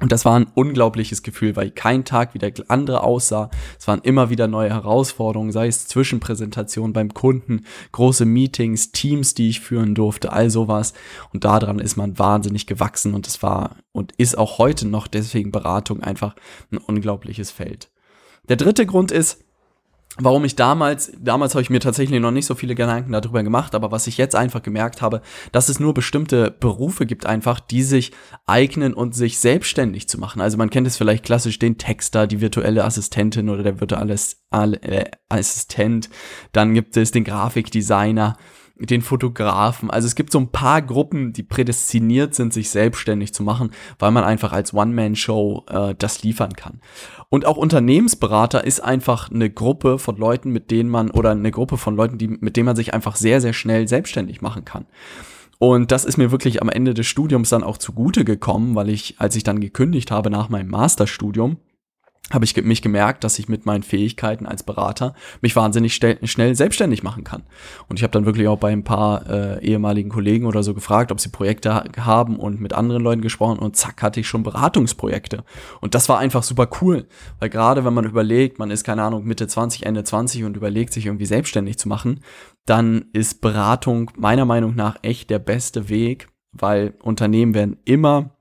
Und 0.00 0.10
das 0.10 0.24
war 0.24 0.34
ein 0.34 0.48
unglaubliches 0.52 1.22
Gefühl, 1.22 1.54
weil 1.54 1.70
kein 1.70 2.04
Tag 2.04 2.34
wie 2.34 2.40
der 2.40 2.52
andere 2.66 3.04
aussah. 3.04 3.50
Es 3.78 3.86
waren 3.86 4.00
immer 4.02 4.30
wieder 4.30 4.48
neue 4.48 4.70
Herausforderungen, 4.70 5.52
sei 5.52 5.68
es 5.68 5.86
Zwischenpräsentationen 5.86 6.92
beim 6.92 7.14
Kunden, 7.14 7.66
große 7.92 8.24
Meetings, 8.24 8.90
Teams, 8.90 9.34
die 9.34 9.50
ich 9.50 9.60
führen 9.60 9.94
durfte, 9.94 10.32
all 10.32 10.50
sowas. 10.50 10.92
Und 11.32 11.44
daran 11.44 11.78
ist 11.78 11.96
man 11.96 12.18
wahnsinnig 12.18 12.66
gewachsen 12.66 13.14
und 13.14 13.28
es 13.28 13.44
war 13.44 13.76
und 13.92 14.10
ist 14.16 14.36
auch 14.36 14.58
heute 14.58 14.88
noch 14.88 15.06
deswegen 15.06 15.52
Beratung 15.52 16.02
einfach 16.02 16.34
ein 16.72 16.78
unglaubliches 16.78 17.52
Feld. 17.52 17.92
Der 18.48 18.56
dritte 18.56 18.86
Grund 18.86 19.12
ist, 19.12 19.44
warum 20.18 20.44
ich 20.44 20.56
damals, 20.56 21.12
damals 21.18 21.54
habe 21.54 21.62
ich 21.62 21.70
mir 21.70 21.80
tatsächlich 21.80 22.20
noch 22.20 22.30
nicht 22.30 22.46
so 22.46 22.54
viele 22.54 22.74
Gedanken 22.74 23.12
darüber 23.12 23.42
gemacht, 23.42 23.74
aber 23.74 23.90
was 23.90 24.06
ich 24.06 24.18
jetzt 24.18 24.34
einfach 24.34 24.62
gemerkt 24.62 25.02
habe, 25.02 25.22
dass 25.52 25.68
es 25.68 25.80
nur 25.80 25.94
bestimmte 25.94 26.50
Berufe 26.50 27.06
gibt 27.06 27.26
einfach, 27.26 27.60
die 27.60 27.82
sich 27.82 28.12
eignen 28.46 28.94
und 28.94 29.14
sich 29.14 29.38
selbstständig 29.38 30.08
zu 30.08 30.18
machen. 30.18 30.40
Also 30.40 30.56
man 30.56 30.70
kennt 30.70 30.86
es 30.86 30.96
vielleicht 30.96 31.24
klassisch 31.24 31.58
den 31.58 31.78
Texter, 31.78 32.26
die 32.26 32.40
virtuelle 32.40 32.84
Assistentin 32.84 33.48
oder 33.48 33.62
der 33.62 33.80
virtuelle 33.80 34.16
äh, 34.52 35.04
Assistent. 35.28 36.10
Dann 36.52 36.74
gibt 36.74 36.96
es 36.96 37.12
den 37.12 37.24
Grafikdesigner 37.24 38.36
den 38.80 39.02
Fotografen. 39.02 39.90
Also 39.90 40.06
es 40.06 40.14
gibt 40.14 40.32
so 40.32 40.38
ein 40.38 40.48
paar 40.48 40.80
Gruppen, 40.82 41.32
die 41.32 41.42
prädestiniert 41.42 42.34
sind, 42.34 42.52
sich 42.52 42.70
selbstständig 42.70 43.34
zu 43.34 43.42
machen, 43.42 43.70
weil 43.98 44.10
man 44.10 44.24
einfach 44.24 44.52
als 44.52 44.72
One-Man-Show 44.72 45.64
äh, 45.68 45.94
das 45.98 46.22
liefern 46.22 46.54
kann. 46.54 46.80
Und 47.28 47.46
auch 47.46 47.56
Unternehmensberater 47.56 48.64
ist 48.64 48.80
einfach 48.80 49.30
eine 49.30 49.50
Gruppe 49.50 49.98
von 49.98 50.16
Leuten, 50.16 50.50
mit 50.50 50.70
denen 50.70 50.88
man, 50.88 51.10
oder 51.10 51.30
eine 51.30 51.50
Gruppe 51.50 51.76
von 51.76 51.94
Leuten, 51.94 52.18
die, 52.18 52.28
mit 52.28 52.56
denen 52.56 52.66
man 52.66 52.76
sich 52.76 52.94
einfach 52.94 53.16
sehr, 53.16 53.40
sehr 53.40 53.52
schnell 53.52 53.86
selbstständig 53.86 54.40
machen 54.40 54.64
kann. 54.64 54.86
Und 55.58 55.92
das 55.92 56.06
ist 56.06 56.16
mir 56.16 56.30
wirklich 56.30 56.62
am 56.62 56.70
Ende 56.70 56.94
des 56.94 57.06
Studiums 57.06 57.50
dann 57.50 57.62
auch 57.62 57.76
zugute 57.76 58.24
gekommen, 58.24 58.74
weil 58.74 58.88
ich, 58.88 59.16
als 59.18 59.36
ich 59.36 59.44
dann 59.44 59.60
gekündigt 59.60 60.10
habe 60.10 60.30
nach 60.30 60.48
meinem 60.48 60.70
Masterstudium, 60.70 61.58
habe 62.32 62.44
ich 62.44 62.56
mich 62.62 62.80
gemerkt, 62.80 63.24
dass 63.24 63.38
ich 63.38 63.48
mit 63.48 63.66
meinen 63.66 63.82
Fähigkeiten 63.82 64.46
als 64.46 64.62
Berater 64.62 65.14
mich 65.40 65.56
wahnsinnig 65.56 65.94
schnell 65.94 66.54
selbstständig 66.54 67.02
machen 67.02 67.24
kann. 67.24 67.42
Und 67.88 67.98
ich 67.98 68.04
habe 68.04 68.12
dann 68.12 68.24
wirklich 68.24 68.46
auch 68.46 68.58
bei 68.58 68.70
ein 68.70 68.84
paar 68.84 69.28
äh, 69.28 69.64
ehemaligen 69.64 70.10
Kollegen 70.10 70.46
oder 70.46 70.62
so 70.62 70.72
gefragt, 70.72 71.10
ob 71.10 71.20
sie 71.20 71.30
Projekte 71.30 71.74
ha 71.74 71.84
haben 71.98 72.38
und 72.38 72.60
mit 72.60 72.72
anderen 72.72 73.02
Leuten 73.02 73.20
gesprochen 73.20 73.58
und 73.58 73.76
zack 73.76 74.02
hatte 74.02 74.20
ich 74.20 74.28
schon 74.28 74.44
Beratungsprojekte. 74.44 75.44
Und 75.80 75.94
das 75.94 76.08
war 76.08 76.18
einfach 76.18 76.44
super 76.44 76.68
cool, 76.80 77.06
weil 77.40 77.50
gerade 77.50 77.84
wenn 77.84 77.94
man 77.94 78.04
überlegt, 78.04 78.58
man 78.58 78.70
ist 78.70 78.84
keine 78.84 79.02
Ahnung 79.02 79.24
Mitte 79.24 79.48
20, 79.48 79.84
Ende 79.84 80.04
20 80.04 80.44
und 80.44 80.56
überlegt 80.56 80.92
sich 80.92 81.06
irgendwie 81.06 81.26
selbstständig 81.26 81.78
zu 81.78 81.88
machen, 81.88 82.20
dann 82.64 83.06
ist 83.12 83.40
Beratung 83.40 84.12
meiner 84.16 84.44
Meinung 84.44 84.76
nach 84.76 84.96
echt 85.02 85.30
der 85.30 85.40
beste 85.40 85.88
Weg, 85.88 86.28
weil 86.52 86.94
Unternehmen 87.02 87.54
werden 87.54 87.78
immer 87.84 88.36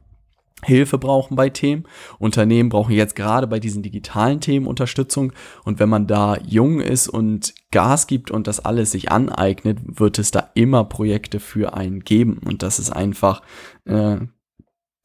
Hilfe 0.63 0.97
brauchen 0.97 1.35
bei 1.35 1.49
Themen. 1.49 1.85
Unternehmen 2.17 2.69
brauchen 2.69 2.93
jetzt 2.93 3.15
gerade 3.15 3.47
bei 3.47 3.59
diesen 3.59 3.83
digitalen 3.83 4.41
Themen 4.41 4.67
Unterstützung. 4.67 5.33
Und 5.63 5.79
wenn 5.79 5.89
man 5.89 6.07
da 6.07 6.37
jung 6.37 6.81
ist 6.81 7.07
und 7.07 7.53
Gas 7.71 8.07
gibt 8.07 8.31
und 8.31 8.47
das 8.47 8.59
alles 8.59 8.91
sich 8.91 9.11
aneignet, 9.11 9.79
wird 9.85 10.19
es 10.19 10.31
da 10.31 10.49
immer 10.55 10.83
Projekte 10.83 11.39
für 11.39 11.73
einen 11.73 12.01
geben. 12.01 12.39
Und 12.45 12.63
das 12.63 12.79
ist 12.79 12.91
einfach 12.91 13.41
äh, 13.85 14.17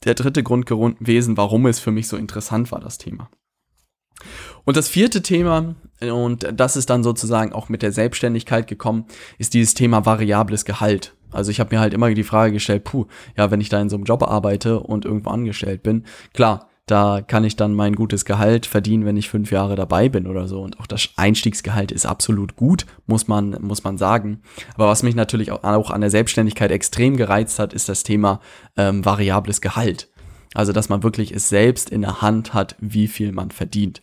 der 0.05 0.15
dritte 0.15 0.43
Grund 0.43 0.67
gewesen, 0.67 1.37
warum 1.37 1.67
es 1.67 1.81
für 1.81 1.91
mich 1.91 2.09
so 2.09 2.17
interessant 2.17 2.73
war, 2.73 2.81
das 2.81 2.99
Thema. 2.99 3.31
Und 4.65 4.77
das 4.77 4.89
vierte 4.89 5.23
Thema, 5.23 5.75
und 6.01 6.47
das 6.53 6.77
ist 6.77 6.91
dann 6.91 7.03
sozusagen 7.03 7.53
auch 7.53 7.69
mit 7.69 7.83
der 7.83 7.93
Selbstständigkeit 7.93 8.67
gekommen, 8.67 9.07
ist 9.39 9.55
dieses 9.55 9.75
Thema 9.75 10.07
variables 10.07 10.65
Gehalt. 10.65 11.15
Also 11.35 11.51
ich 11.51 11.61
habe 11.61 11.75
mir 11.75 11.81
halt 11.81 11.95
immer 11.95 12.13
die 12.13 12.23
Frage 12.23 12.53
gestellt, 12.53 12.85
puh, 12.85 13.07
ja, 13.37 13.51
wenn 13.51 13.61
ich 13.61 13.69
da 13.69 13.81
in 13.81 13.89
so 13.89 13.97
einem 13.97 14.05
Job 14.05 14.23
arbeite 14.23 14.81
und 14.81 15.05
irgendwo 15.05 15.31
angestellt 15.31 15.83
bin, 15.83 16.05
klar, 16.33 16.69
da 16.87 17.23
kann 17.23 17.45
ich 17.45 17.57
dann 17.57 17.73
mein 17.73 17.95
gutes 17.95 18.27
Gehalt 18.27 18.67
verdienen, 18.67 19.07
wenn 19.07 19.17
ich 19.17 19.31
fünf 19.31 19.51
Jahre 19.51 19.75
dabei 19.75 20.11
bin 20.11 20.27
oder 20.27 20.47
so. 20.47 20.61
Und 20.61 20.79
auch 20.81 20.87
das 20.87 21.09
Einstiegsgehalt 21.17 21.91
ist 21.93 22.05
absolut 22.05 22.57
gut, 22.57 22.85
muss 23.07 23.27
man, 23.27 23.57
muss 23.61 23.85
man 23.85 23.97
sagen. 23.97 24.43
Aber 24.75 24.89
was 24.89 25.03
mich 25.03 25.15
natürlich 25.15 25.51
auch, 25.51 25.91
an 25.91 26.01
der 26.03 26.11
Selbstständigkeit 26.11 26.71
extrem 26.71 27.17
gereizt 27.17 27.59
hat, 27.59 27.73
ist 27.73 27.89
das 27.89 28.03
Thema 28.03 28.41
ähm, 28.77 29.05
variables 29.05 29.63
Gehalt. 29.63 30.11
Also, 30.53 30.73
dass 30.73 30.89
man 30.89 31.03
wirklich 31.03 31.33
es 31.33 31.49
selbst 31.49 31.91
in 31.91 32.03
der 32.03 32.21
Hand 32.21 32.53
hat, 32.53 32.77
wie 32.81 33.09
viel 33.09 33.33
man 33.33 33.51
verdient. 33.51 34.03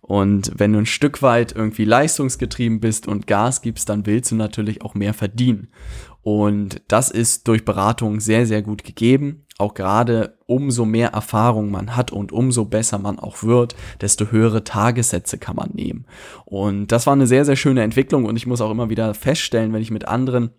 Und 0.00 0.52
wenn 0.56 0.72
du 0.72 0.80
ein 0.80 0.86
Stück 0.86 1.22
weit 1.22 1.52
irgendwie 1.52 1.84
leistungsgetrieben 1.84 2.80
bist 2.80 3.06
und 3.06 3.28
Gas 3.28 3.62
gibst, 3.62 3.88
dann 3.88 4.04
willst 4.04 4.32
du 4.32 4.34
natürlich 4.34 4.82
auch 4.82 4.94
mehr 4.94 5.14
verdienen. 5.14 5.68
Und 6.22 6.82
das 6.88 7.10
ist 7.10 7.48
durch 7.48 7.64
Beratung 7.64 8.20
sehr, 8.20 8.46
sehr 8.46 8.62
gut 8.62 8.84
gegeben. 8.84 9.46
Auch 9.58 9.74
gerade 9.74 10.38
umso 10.46 10.84
mehr 10.84 11.10
Erfahrung 11.10 11.70
man 11.70 11.94
hat 11.96 12.10
und 12.10 12.32
umso 12.32 12.64
besser 12.64 12.98
man 12.98 13.18
auch 13.18 13.42
wird, 13.42 13.74
desto 14.00 14.26
höhere 14.26 14.64
Tagessätze 14.64 15.38
kann 15.38 15.56
man 15.56 15.70
nehmen. 15.72 16.06
Und 16.44 16.88
das 16.88 17.06
war 17.06 17.12
eine 17.12 17.26
sehr, 17.26 17.44
sehr 17.44 17.56
schöne 17.56 17.82
Entwicklung 17.82 18.24
und 18.24 18.36
ich 18.36 18.46
muss 18.46 18.60
auch 18.60 18.70
immer 18.70 18.90
wieder 18.90 19.14
feststellen, 19.14 19.72
wenn 19.72 19.82
ich 19.82 19.90
mit 19.90 20.08
anderen 20.08 20.50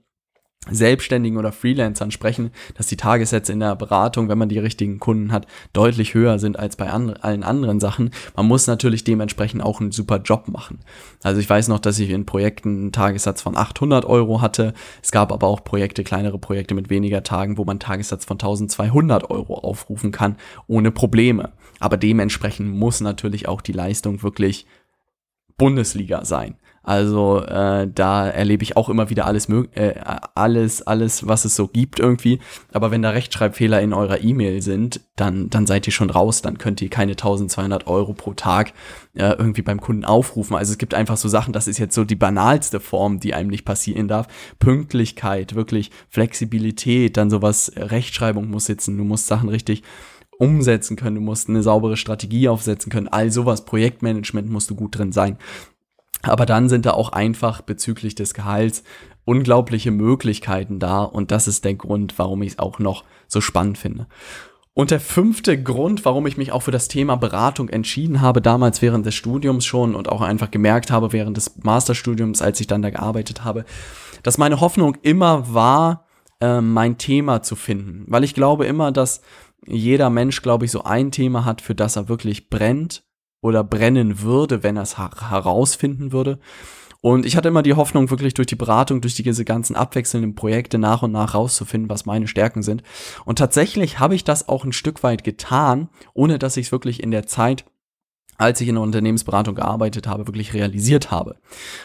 Selbstständigen 0.71 1.37
oder 1.37 1.51
Freelancern 1.51 2.11
sprechen, 2.11 2.51
dass 2.75 2.87
die 2.87 2.95
Tagessätze 2.95 3.51
in 3.51 3.59
der 3.59 3.75
Beratung, 3.75 4.29
wenn 4.29 4.37
man 4.37 4.47
die 4.47 4.59
richtigen 4.59 4.97
Kunden 4.99 5.33
hat, 5.33 5.45
deutlich 5.73 6.13
höher 6.13 6.39
sind 6.39 6.57
als 6.57 6.77
bei 6.77 6.89
an, 6.89 7.11
allen 7.11 7.43
anderen 7.43 7.81
Sachen. 7.81 8.11
Man 8.35 8.47
muss 8.47 8.65
natürlich 8.65 9.03
dementsprechend 9.03 9.61
auch 9.61 9.81
einen 9.81 9.91
super 9.91 10.21
Job 10.23 10.47
machen. 10.47 10.79
Also 11.21 11.41
ich 11.41 11.49
weiß 11.49 11.67
noch, 11.67 11.79
dass 11.79 11.99
ich 11.99 12.09
in 12.09 12.25
Projekten 12.25 12.69
einen 12.69 12.91
Tagessatz 12.93 13.41
von 13.41 13.57
800 13.57 14.05
Euro 14.05 14.41
hatte. 14.41 14.73
Es 15.01 15.11
gab 15.11 15.33
aber 15.33 15.47
auch 15.47 15.65
Projekte, 15.65 16.03
kleinere 16.03 16.39
Projekte 16.39 16.75
mit 16.75 16.89
weniger 16.89 17.23
Tagen, 17.23 17.57
wo 17.57 17.65
man 17.65 17.73
einen 17.73 17.79
Tagessatz 17.79 18.23
von 18.23 18.35
1200 18.35 19.29
Euro 19.29 19.55
aufrufen 19.55 20.11
kann, 20.11 20.37
ohne 20.67 20.91
Probleme. 20.91 21.51
Aber 21.79 21.97
dementsprechend 21.97 22.73
muss 22.73 23.01
natürlich 23.01 23.49
auch 23.49 23.59
die 23.59 23.73
Leistung 23.73 24.23
wirklich 24.23 24.65
Bundesliga 25.57 26.23
sein. 26.23 26.55
Also 26.83 27.39
äh, 27.39 27.87
da 27.93 28.27
erlebe 28.27 28.63
ich 28.63 28.75
auch 28.75 28.89
immer 28.89 29.09
wieder 29.09 29.25
alles, 29.25 29.47
äh, 29.49 29.95
alles, 30.35 30.81
alles, 30.81 31.25
was 31.25 31.45
es 31.45 31.55
so 31.55 31.67
gibt 31.69 31.99
irgendwie. 31.99 32.39
Aber 32.73 32.91
wenn 32.91 33.01
da 33.01 33.11
Rechtschreibfehler 33.11 33.81
in 33.81 33.93
eurer 33.93 34.21
E-Mail 34.21 34.61
sind, 34.61 34.99
dann, 35.15 35.49
dann 35.49 35.65
seid 35.65 35.87
ihr 35.87 35.93
schon 35.93 36.09
raus. 36.09 36.41
Dann 36.41 36.57
könnt 36.57 36.81
ihr 36.81 36.89
keine 36.89 37.13
1200 37.13 37.87
Euro 37.87 38.13
pro 38.13 38.33
Tag 38.33 38.73
äh, 39.15 39.31
irgendwie 39.31 39.61
beim 39.61 39.79
Kunden 39.79 40.03
aufrufen. 40.03 40.57
Also 40.57 40.73
es 40.73 40.77
gibt 40.77 40.93
einfach 40.93 41.17
so 41.17 41.29
Sachen, 41.29 41.53
das 41.53 41.69
ist 41.69 41.77
jetzt 41.77 41.95
so 41.95 42.03
die 42.03 42.15
banalste 42.15 42.81
Form, 42.81 43.21
die 43.21 43.33
einem 43.33 43.49
nicht 43.49 43.63
passieren 43.63 44.09
darf. 44.09 44.27
Pünktlichkeit, 44.59 45.55
wirklich 45.55 45.89
Flexibilität, 46.09 47.15
dann 47.15 47.29
sowas, 47.29 47.71
Rechtschreibung 47.77 48.49
muss 48.49 48.65
sitzen, 48.65 48.97
du 48.97 49.05
musst 49.05 49.27
Sachen 49.27 49.47
richtig 49.47 49.83
umsetzen 50.37 50.97
können, 50.97 51.15
du 51.15 51.21
musst 51.21 51.47
eine 51.47 51.63
saubere 51.63 51.95
Strategie 51.95 52.49
aufsetzen 52.49 52.91
können, 52.91 53.07
all 53.07 53.31
sowas, 53.31 53.65
Projektmanagement 53.65 54.49
musst 54.49 54.69
du 54.69 54.75
gut 54.75 54.97
drin 54.97 55.11
sein. 55.11 55.37
Aber 56.23 56.45
dann 56.45 56.69
sind 56.69 56.85
da 56.85 56.91
auch 56.91 57.09
einfach 57.09 57.61
bezüglich 57.61 58.15
des 58.15 58.33
Gehalts 58.33 58.83
unglaubliche 59.25 59.91
Möglichkeiten 59.91 60.79
da 60.79 61.03
und 61.03 61.31
das 61.31 61.47
ist 61.47 61.63
der 61.63 61.75
Grund, 61.75 62.17
warum 62.17 62.41
ich 62.41 62.53
es 62.53 62.59
auch 62.59 62.79
noch 62.79 63.03
so 63.27 63.41
spannend 63.41 63.77
finde. 63.77 64.07
Und 64.73 64.89
der 64.89 64.99
fünfte 64.99 65.61
Grund, 65.61 66.03
warum 66.03 66.25
ich 66.25 66.35
mich 66.35 66.51
auch 66.51 66.61
für 66.61 66.71
das 66.71 66.87
Thema 66.87 67.15
Beratung 67.15 67.69
entschieden 67.69 68.21
habe, 68.21 68.41
damals 68.41 68.81
während 68.81 69.05
des 69.05 69.13
Studiums 69.13 69.65
schon 69.65 69.93
und 69.93 70.09
auch 70.09 70.21
einfach 70.21 70.49
gemerkt 70.49 70.89
habe 70.89 71.13
während 71.13 71.37
des 71.37 71.57
Masterstudiums, 71.63 72.41
als 72.41 72.59
ich 72.59 72.67
dann 72.67 72.81
da 72.81 72.89
gearbeitet 72.89 73.43
habe, 73.43 73.65
dass 74.23 74.39
meine 74.39 74.61
Hoffnung 74.61 74.97
immer 75.03 75.53
war, 75.53 76.07
äh, 76.41 76.59
mein 76.59 76.97
Thema 76.97 77.43
zu 77.43 77.55
finden. 77.55 78.05
Weil 78.07 78.23
ich 78.23 78.33
glaube 78.33 78.65
immer, 78.65 78.91
dass 78.91 79.21
jeder 79.67 80.09
Mensch, 80.09 80.41
glaube 80.41 80.65
ich, 80.65 80.71
so 80.71 80.83
ein 80.83 81.11
Thema 81.11 81.45
hat, 81.45 81.61
für 81.61 81.75
das 81.75 81.95
er 81.95 82.09
wirklich 82.09 82.49
brennt 82.49 83.03
oder 83.43 83.63
brennen 83.63 84.21
würde, 84.21 84.63
wenn 84.63 84.77
er 84.77 84.83
es 84.83 84.97
herausfinden 84.97 86.11
würde. 86.11 86.39
Und 87.01 87.25
ich 87.25 87.35
hatte 87.35 87.49
immer 87.49 87.63
die 87.63 87.73
Hoffnung, 87.73 88.09
wirklich 88.09 88.33
durch 88.33 88.47
die 88.47 88.55
Beratung, 88.55 89.01
durch 89.01 89.13
diese 89.13 89.43
ganzen 89.43 89.75
abwechselnden 89.75 90.35
Projekte 90.35 90.77
nach 90.77 91.03
und 91.03 91.11
nach 91.11 91.33
rauszufinden, 91.33 91.89
was 91.89 92.05
meine 92.05 92.29
Stärken 92.29 92.63
sind. 92.63 92.81
Und 93.25 93.37
tatsächlich 93.37 93.99
habe 93.99 94.15
ich 94.15 94.23
das 94.23 94.47
auch 94.47 94.63
ein 94.63 94.71
Stück 94.71 95.03
weit 95.03 95.25
getan, 95.25 95.89
ohne 96.13 96.39
dass 96.39 96.55
ich 96.55 96.67
es 96.67 96.71
wirklich 96.71 97.03
in 97.03 97.11
der 97.11 97.27
Zeit 97.27 97.65
als 98.35 98.59
ich 98.59 98.67
in 98.67 98.75
der 98.75 98.83
Unternehmensberatung 98.83 99.53
gearbeitet 99.53 100.07
habe, 100.07 100.27
wirklich 100.27 100.55
realisiert 100.55 101.11
habe. 101.11 101.35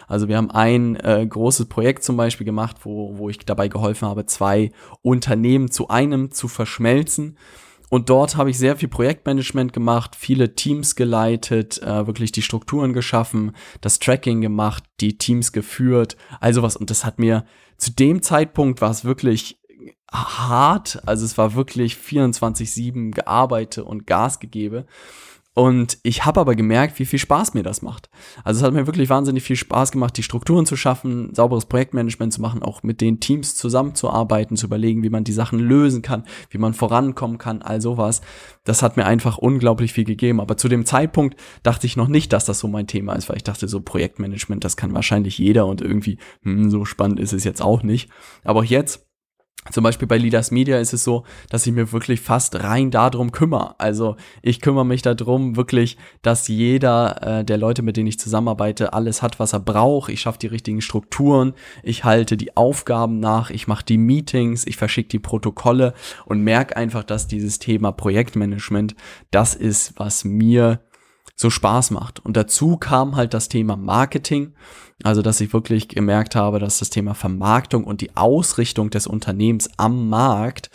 Also 0.06 0.28
wir 0.28 0.38
haben 0.38 0.50
ein 0.50 0.96
äh, 0.96 1.26
großes 1.28 1.66
Projekt 1.66 2.02
zum 2.02 2.16
Beispiel 2.16 2.46
gemacht, 2.46 2.78
wo, 2.84 3.18
wo 3.18 3.28
ich 3.28 3.38
dabei 3.40 3.68
geholfen 3.68 4.08
habe, 4.08 4.24
zwei 4.24 4.72
Unternehmen 5.02 5.70
zu 5.70 5.88
einem 5.88 6.30
zu 6.30 6.48
verschmelzen 6.48 7.36
und 7.90 8.10
dort 8.10 8.36
habe 8.36 8.50
ich 8.50 8.58
sehr 8.58 8.76
viel 8.76 8.88
Projektmanagement 8.88 9.72
gemacht, 9.72 10.16
viele 10.16 10.54
Teams 10.54 10.94
geleitet, 10.94 11.80
äh, 11.82 12.06
wirklich 12.06 12.32
die 12.32 12.42
Strukturen 12.42 12.92
geschaffen, 12.92 13.52
das 13.80 13.98
Tracking 13.98 14.40
gemacht, 14.40 14.84
die 15.00 15.16
Teams 15.16 15.52
geführt, 15.52 16.16
also 16.40 16.62
was. 16.62 16.76
Und 16.76 16.90
das 16.90 17.04
hat 17.04 17.18
mir 17.18 17.44
zu 17.76 17.92
dem 17.92 18.22
Zeitpunkt 18.22 18.80
war 18.80 18.90
es 18.90 19.04
wirklich 19.04 19.58
hart. 20.12 21.00
Also 21.06 21.24
es 21.24 21.38
war 21.38 21.54
wirklich 21.54 21.94
24-7 21.94 23.12
gearbeitet 23.12 23.84
und 23.84 24.06
Gas 24.06 24.40
gegeben. 24.40 24.84
Und 25.58 25.98
ich 26.04 26.24
habe 26.24 26.38
aber 26.38 26.54
gemerkt, 26.54 27.00
wie 27.00 27.04
viel 27.04 27.18
Spaß 27.18 27.54
mir 27.54 27.64
das 27.64 27.82
macht. 27.82 28.10
Also 28.44 28.60
es 28.60 28.64
hat 28.64 28.74
mir 28.74 28.86
wirklich 28.86 29.08
wahnsinnig 29.08 29.42
viel 29.42 29.56
Spaß 29.56 29.90
gemacht, 29.90 30.16
die 30.16 30.22
Strukturen 30.22 30.66
zu 30.66 30.76
schaffen, 30.76 31.34
sauberes 31.34 31.66
Projektmanagement 31.66 32.32
zu 32.32 32.40
machen, 32.40 32.62
auch 32.62 32.84
mit 32.84 33.00
den 33.00 33.18
Teams 33.18 33.56
zusammenzuarbeiten, 33.56 34.56
zu 34.56 34.66
überlegen, 34.66 35.02
wie 35.02 35.10
man 35.10 35.24
die 35.24 35.32
Sachen 35.32 35.58
lösen 35.58 36.00
kann, 36.00 36.22
wie 36.50 36.58
man 36.58 36.74
vorankommen 36.74 37.38
kann, 37.38 37.60
all 37.60 37.80
sowas. 37.80 38.20
Das 38.62 38.82
hat 38.82 38.96
mir 38.96 39.04
einfach 39.04 39.36
unglaublich 39.36 39.92
viel 39.92 40.04
gegeben. 40.04 40.38
Aber 40.38 40.56
zu 40.56 40.68
dem 40.68 40.86
Zeitpunkt 40.86 41.36
dachte 41.64 41.88
ich 41.88 41.96
noch 41.96 42.06
nicht, 42.06 42.32
dass 42.32 42.44
das 42.44 42.60
so 42.60 42.68
mein 42.68 42.86
Thema 42.86 43.14
ist, 43.14 43.28
weil 43.28 43.38
ich 43.38 43.42
dachte, 43.42 43.66
so 43.66 43.80
Projektmanagement, 43.80 44.62
das 44.62 44.76
kann 44.76 44.94
wahrscheinlich 44.94 45.38
jeder 45.38 45.66
und 45.66 45.80
irgendwie, 45.80 46.18
hm, 46.44 46.70
so 46.70 46.84
spannend 46.84 47.18
ist 47.18 47.32
es 47.32 47.42
jetzt 47.42 47.62
auch 47.62 47.82
nicht. 47.82 48.08
Aber 48.44 48.60
auch 48.60 48.64
jetzt 48.64 49.07
zum 49.70 49.84
Beispiel 49.84 50.08
bei 50.08 50.18
Leaders 50.18 50.50
Media 50.50 50.78
ist 50.78 50.92
es 50.92 51.04
so, 51.04 51.24
dass 51.50 51.66
ich 51.66 51.72
mir 51.72 51.92
wirklich 51.92 52.20
fast 52.20 52.62
rein 52.62 52.90
darum 52.90 53.32
kümmere. 53.32 53.78
Also 53.78 54.16
ich 54.42 54.60
kümmere 54.60 54.86
mich 54.86 55.02
darum 55.02 55.56
wirklich, 55.56 55.96
dass 56.22 56.48
jeder 56.48 57.40
äh, 57.40 57.44
der 57.44 57.58
Leute, 57.58 57.82
mit 57.82 57.96
denen 57.96 58.06
ich 58.06 58.18
zusammenarbeite, 58.18 58.92
alles 58.92 59.22
hat, 59.22 59.38
was 59.38 59.52
er 59.52 59.60
braucht. 59.60 60.10
Ich 60.10 60.20
schaffe 60.20 60.38
die 60.38 60.46
richtigen 60.46 60.80
Strukturen, 60.80 61.54
ich 61.82 62.04
halte 62.04 62.36
die 62.36 62.56
Aufgaben 62.56 63.20
nach, 63.20 63.50
ich 63.50 63.68
mache 63.68 63.84
die 63.84 63.98
Meetings, 63.98 64.66
ich 64.66 64.76
verschicke 64.76 65.08
die 65.08 65.18
Protokolle 65.18 65.94
und 66.24 66.42
merke 66.42 66.76
einfach, 66.76 67.04
dass 67.04 67.26
dieses 67.26 67.58
Thema 67.58 67.92
Projektmanagement 67.92 68.94
das 69.30 69.54
ist, 69.54 69.94
was 69.96 70.24
mir 70.24 70.80
so 71.38 71.50
Spaß 71.50 71.92
macht. 71.92 72.24
Und 72.24 72.36
dazu 72.36 72.76
kam 72.76 73.16
halt 73.16 73.32
das 73.32 73.48
Thema 73.48 73.76
Marketing, 73.76 74.54
also 75.04 75.22
dass 75.22 75.40
ich 75.40 75.52
wirklich 75.52 75.88
gemerkt 75.88 76.34
habe, 76.34 76.58
dass 76.58 76.78
das 76.78 76.90
Thema 76.90 77.14
Vermarktung 77.14 77.84
und 77.84 78.00
die 78.00 78.16
Ausrichtung 78.16 78.90
des 78.90 79.06
Unternehmens 79.06 79.70
am 79.76 80.08
Markt 80.08 80.70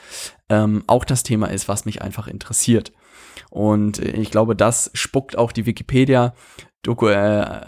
ähm, 0.50 0.84
auch 0.88 1.06
das 1.06 1.24
Thema 1.24 1.48
ist, 1.48 1.68
was 1.68 1.86
mich 1.86 2.02
einfach 2.02 2.28
interessiert. 2.28 2.94
Und 3.50 4.00
ich 4.00 4.32
glaube, 4.32 4.56
das 4.56 4.92
spuckt 4.94 5.38
auch 5.38 5.52
die 5.52 5.66
Wikipedia 5.66 6.34
Doku, 6.84 7.08
äh, 7.08 7.66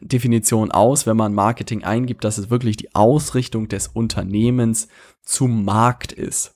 Definition 0.00 0.70
aus, 0.70 1.06
wenn 1.06 1.16
man 1.16 1.34
Marketing 1.34 1.84
eingibt, 1.84 2.24
dass 2.24 2.38
es 2.38 2.50
wirklich 2.50 2.76
die 2.76 2.94
Ausrichtung 2.94 3.68
des 3.68 3.88
Unternehmens 3.88 4.88
zum 5.22 5.64
Markt 5.64 6.12
ist. 6.12 6.55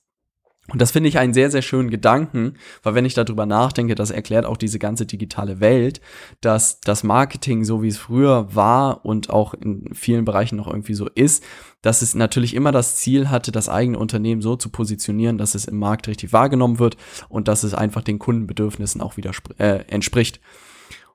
Und 0.71 0.81
das 0.81 0.93
finde 0.93 1.09
ich 1.09 1.19
einen 1.19 1.35
sehr, 1.35 1.50
sehr 1.50 1.62
schönen 1.62 1.91
Gedanken, 1.91 2.55
weil 2.83 2.95
wenn 2.95 3.05
ich 3.05 3.15
darüber 3.15 3.45
nachdenke, 3.45 3.95
das 3.95 4.11
erklärt 4.11 4.47
auch 4.47 4.57
diese 4.57 4.79
ganze 4.79 5.05
digitale 5.05 5.61
Welt, 5.61 6.00
dass 6.41 6.81
das 6.81 7.03
Marketing, 7.03 7.65
so 7.65 7.83
wie 7.83 7.89
es 7.89 7.99
früher 7.99 8.55
war 8.55 9.05
und 9.05 9.31
auch 9.31 9.55
in 9.55 9.93
vielen 9.95 10.25
Bereichen 10.25 10.57
noch 10.57 10.69
irgendwie 10.69 10.95
so 10.95 11.09
ist, 11.09 11.45
dass 11.83 12.03
es 12.03 12.15
natürlich 12.15 12.55
immer 12.55 12.73
das 12.73 12.97
Ziel 12.97 13.31
hatte, 13.31 13.53
das 13.53 13.69
eigene 13.69 13.99
Unternehmen 13.99 14.43
so 14.43 14.57
zu 14.57 14.69
positionieren, 14.69 15.39
dass 15.39 15.55
es 15.55 15.65
im 15.65 15.79
Markt 15.79 16.09
richtig 16.09 16.33
wahrgenommen 16.33 16.79
wird 16.79 16.97
und 17.29 17.49
dass 17.49 17.62
es 17.62 17.75
einfach 17.75 18.03
den 18.03 18.19
Kundenbedürfnissen 18.19 19.00
auch 19.00 19.17
wieder 19.17 19.33
äh, 19.59 19.85
entspricht. 19.89 20.41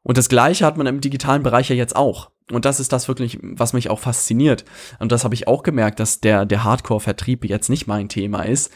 Und 0.04 0.18
das 0.18 0.30
Gleiche 0.30 0.66
hat 0.66 0.78
man 0.78 0.86
im 0.86 1.02
digitalen 1.02 1.42
Bereich 1.42 1.70
ja 1.70 1.76
jetzt 1.76 1.96
auch. 1.96 2.30
Und 2.52 2.66
das 2.66 2.80
ist 2.80 2.94
das 2.94 3.08
wirklich, 3.08 3.40
was 3.42 3.74
mich 3.74 3.90
auch 3.90 4.00
fasziniert. 4.00 4.66
Und 5.00 5.12
das 5.12 5.24
habe 5.24 5.34
ich 5.34 5.48
auch 5.48 5.64
gemerkt, 5.64 6.00
dass 6.00 6.22
der, 6.22 6.46
der 6.46 6.64
Hardcore-Vertrieb 6.64 7.44
jetzt 7.46 7.70
nicht 7.70 7.88
mein 7.88 8.08
Thema 8.08 8.44
ist, 8.44 8.72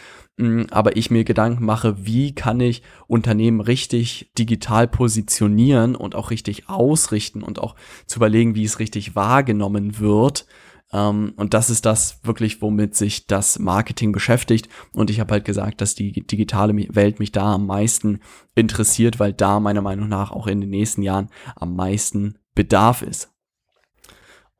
aber 0.71 0.95
ich 0.97 1.11
mir 1.11 1.23
Gedanken 1.23 1.65
mache, 1.65 2.05
wie 2.05 2.33
kann 2.33 2.59
ich 2.59 2.81
Unternehmen 3.07 3.61
richtig 3.61 4.31
digital 4.37 4.87
positionieren 4.87 5.95
und 5.95 6.15
auch 6.15 6.31
richtig 6.31 6.69
ausrichten 6.69 7.43
und 7.43 7.59
auch 7.59 7.75
zu 8.05 8.19
überlegen, 8.19 8.55
wie 8.55 8.63
es 8.63 8.79
richtig 8.79 9.15
wahrgenommen 9.15 9.99
wird 9.99 10.45
ähm, 10.91 11.33
und 11.35 11.53
das 11.53 11.69
ist 11.69 11.85
das 11.85 12.19
wirklich, 12.23 12.61
womit 12.61 12.95
sich 12.95 13.27
das 13.27 13.59
Marketing 13.59 14.11
beschäftigt. 14.11 14.69
Und 14.93 15.09
ich 15.09 15.19
habe 15.19 15.33
halt 15.33 15.45
gesagt, 15.45 15.81
dass 15.81 15.95
die 15.95 16.11
digitale 16.25 16.73
Welt 16.95 17.19
mich 17.19 17.31
da 17.31 17.53
am 17.53 17.67
meisten 17.67 18.19
interessiert, 18.55 19.19
weil 19.19 19.33
da 19.33 19.59
meiner 19.59 19.81
Meinung 19.81 20.09
nach 20.09 20.31
auch 20.31 20.47
in 20.47 20.61
den 20.61 20.69
nächsten 20.69 21.01
Jahren 21.01 21.29
am 21.55 21.75
meisten 21.75 22.39
Bedarf 22.55 23.01
ist. 23.01 23.31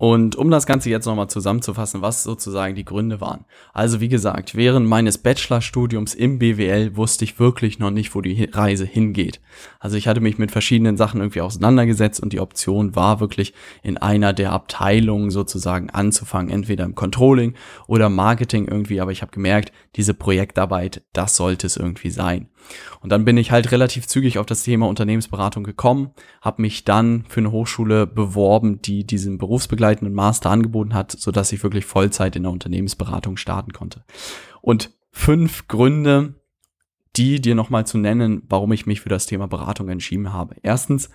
Und 0.01 0.38
um 0.38 0.50
das 0.50 0.65
Ganze 0.65 0.89
jetzt 0.89 1.08
nochmal 1.08 1.29
zusammenzufassen, 1.29 2.01
was 2.01 2.24
sozusagen 2.24 2.74
die 2.74 2.86
Gründe 2.86 3.20
waren. 3.20 3.44
Also 3.74 4.00
wie 4.00 4.08
gesagt, 4.08 4.56
während 4.56 4.88
meines 4.88 5.18
Bachelorstudiums 5.18 6.13
im 6.13 6.39
BWL 6.39 6.96
wusste 6.96 7.25
ich 7.25 7.38
wirklich 7.38 7.79
noch 7.79 7.91
nicht, 7.91 8.15
wo 8.15 8.22
die 8.22 8.46
Reise 8.46 8.86
hingeht. 8.86 9.41
Also 9.77 9.98
ich 9.98 10.08
hatte 10.08 10.22
mich 10.22 10.38
mit 10.38 10.51
verschiedenen 10.51 10.96
Sachen 10.96 11.20
irgendwie 11.20 11.41
auseinandergesetzt 11.41 12.24
und 12.24 12.32
die 12.32 12.39
Option 12.39 12.96
war 12.96 13.20
wirklich 13.20 13.53
in 13.84 13.98
einer 13.98 14.32
der 14.32 14.53
Abteilungen 14.53 15.32
sozusagen 15.32 15.89
anzufangen, 15.89 16.50
entweder 16.50 16.86
im 16.86 16.96
Controlling 16.96 17.56
oder 17.86 18.08
Marketing 18.08 18.70
irgendwie, 18.70 19.01
aber 19.01 19.12
ich 19.12 19.22
habe 19.22 19.34
gemerkt, 19.34 19.74
diese 19.96 20.13
Projektarbeit, 20.13 21.03
das 21.13 21.36
sollte 21.36 21.67
es 21.67 21.77
irgendwie 21.77 22.10
sein. 22.10 22.50
Und 23.01 23.12
dann 23.12 23.25
bin 23.25 23.38
ich 23.38 23.51
halt 23.51 23.72
relativ 23.72 24.08
zügig 24.08 24.38
auf 24.38 24.46
das 24.46 24.63
Thema 24.63 24.88
Unternehmensberatung 24.88 25.63
gekommen, 25.63 26.12
habe 26.41 26.62
mich 26.62 26.86
dann 26.86 27.25
für 27.27 27.39
eine 27.39 27.51
Hochschule 27.51 28.05
beworben, 28.05 28.81
die 28.81 29.05
diesen 29.05 29.38
berufsbegleitenden 29.38 30.13
Master 30.13 30.51
angeboten 30.51 30.93
hat, 30.93 31.12
so 31.12 31.31
dass 31.31 31.51
ich 31.51 31.63
wirklich 31.63 31.86
Vollzeit 31.86 32.36
in 32.36 32.43
der 32.43 32.51
Unternehmensberatung 32.51 33.38
starten 33.38 33.74
konnte. 33.74 34.03
Und 34.62 34.91
fünf 35.12 35.67
Gründe, 35.67 36.36
die 37.15 37.41
dir 37.41 37.55
nochmal 37.55 37.88
zu 37.88 37.98
nennen, 37.98 38.43
warum 38.48 38.72
ich 38.72 38.86
mich 38.86 39.01
für 39.01 39.10
das 39.10 39.25
Thema 39.25 39.48
Beratung 39.48 39.89
entschieden 39.89 40.31
habe. 40.31 40.55
Erstens, 40.62 41.10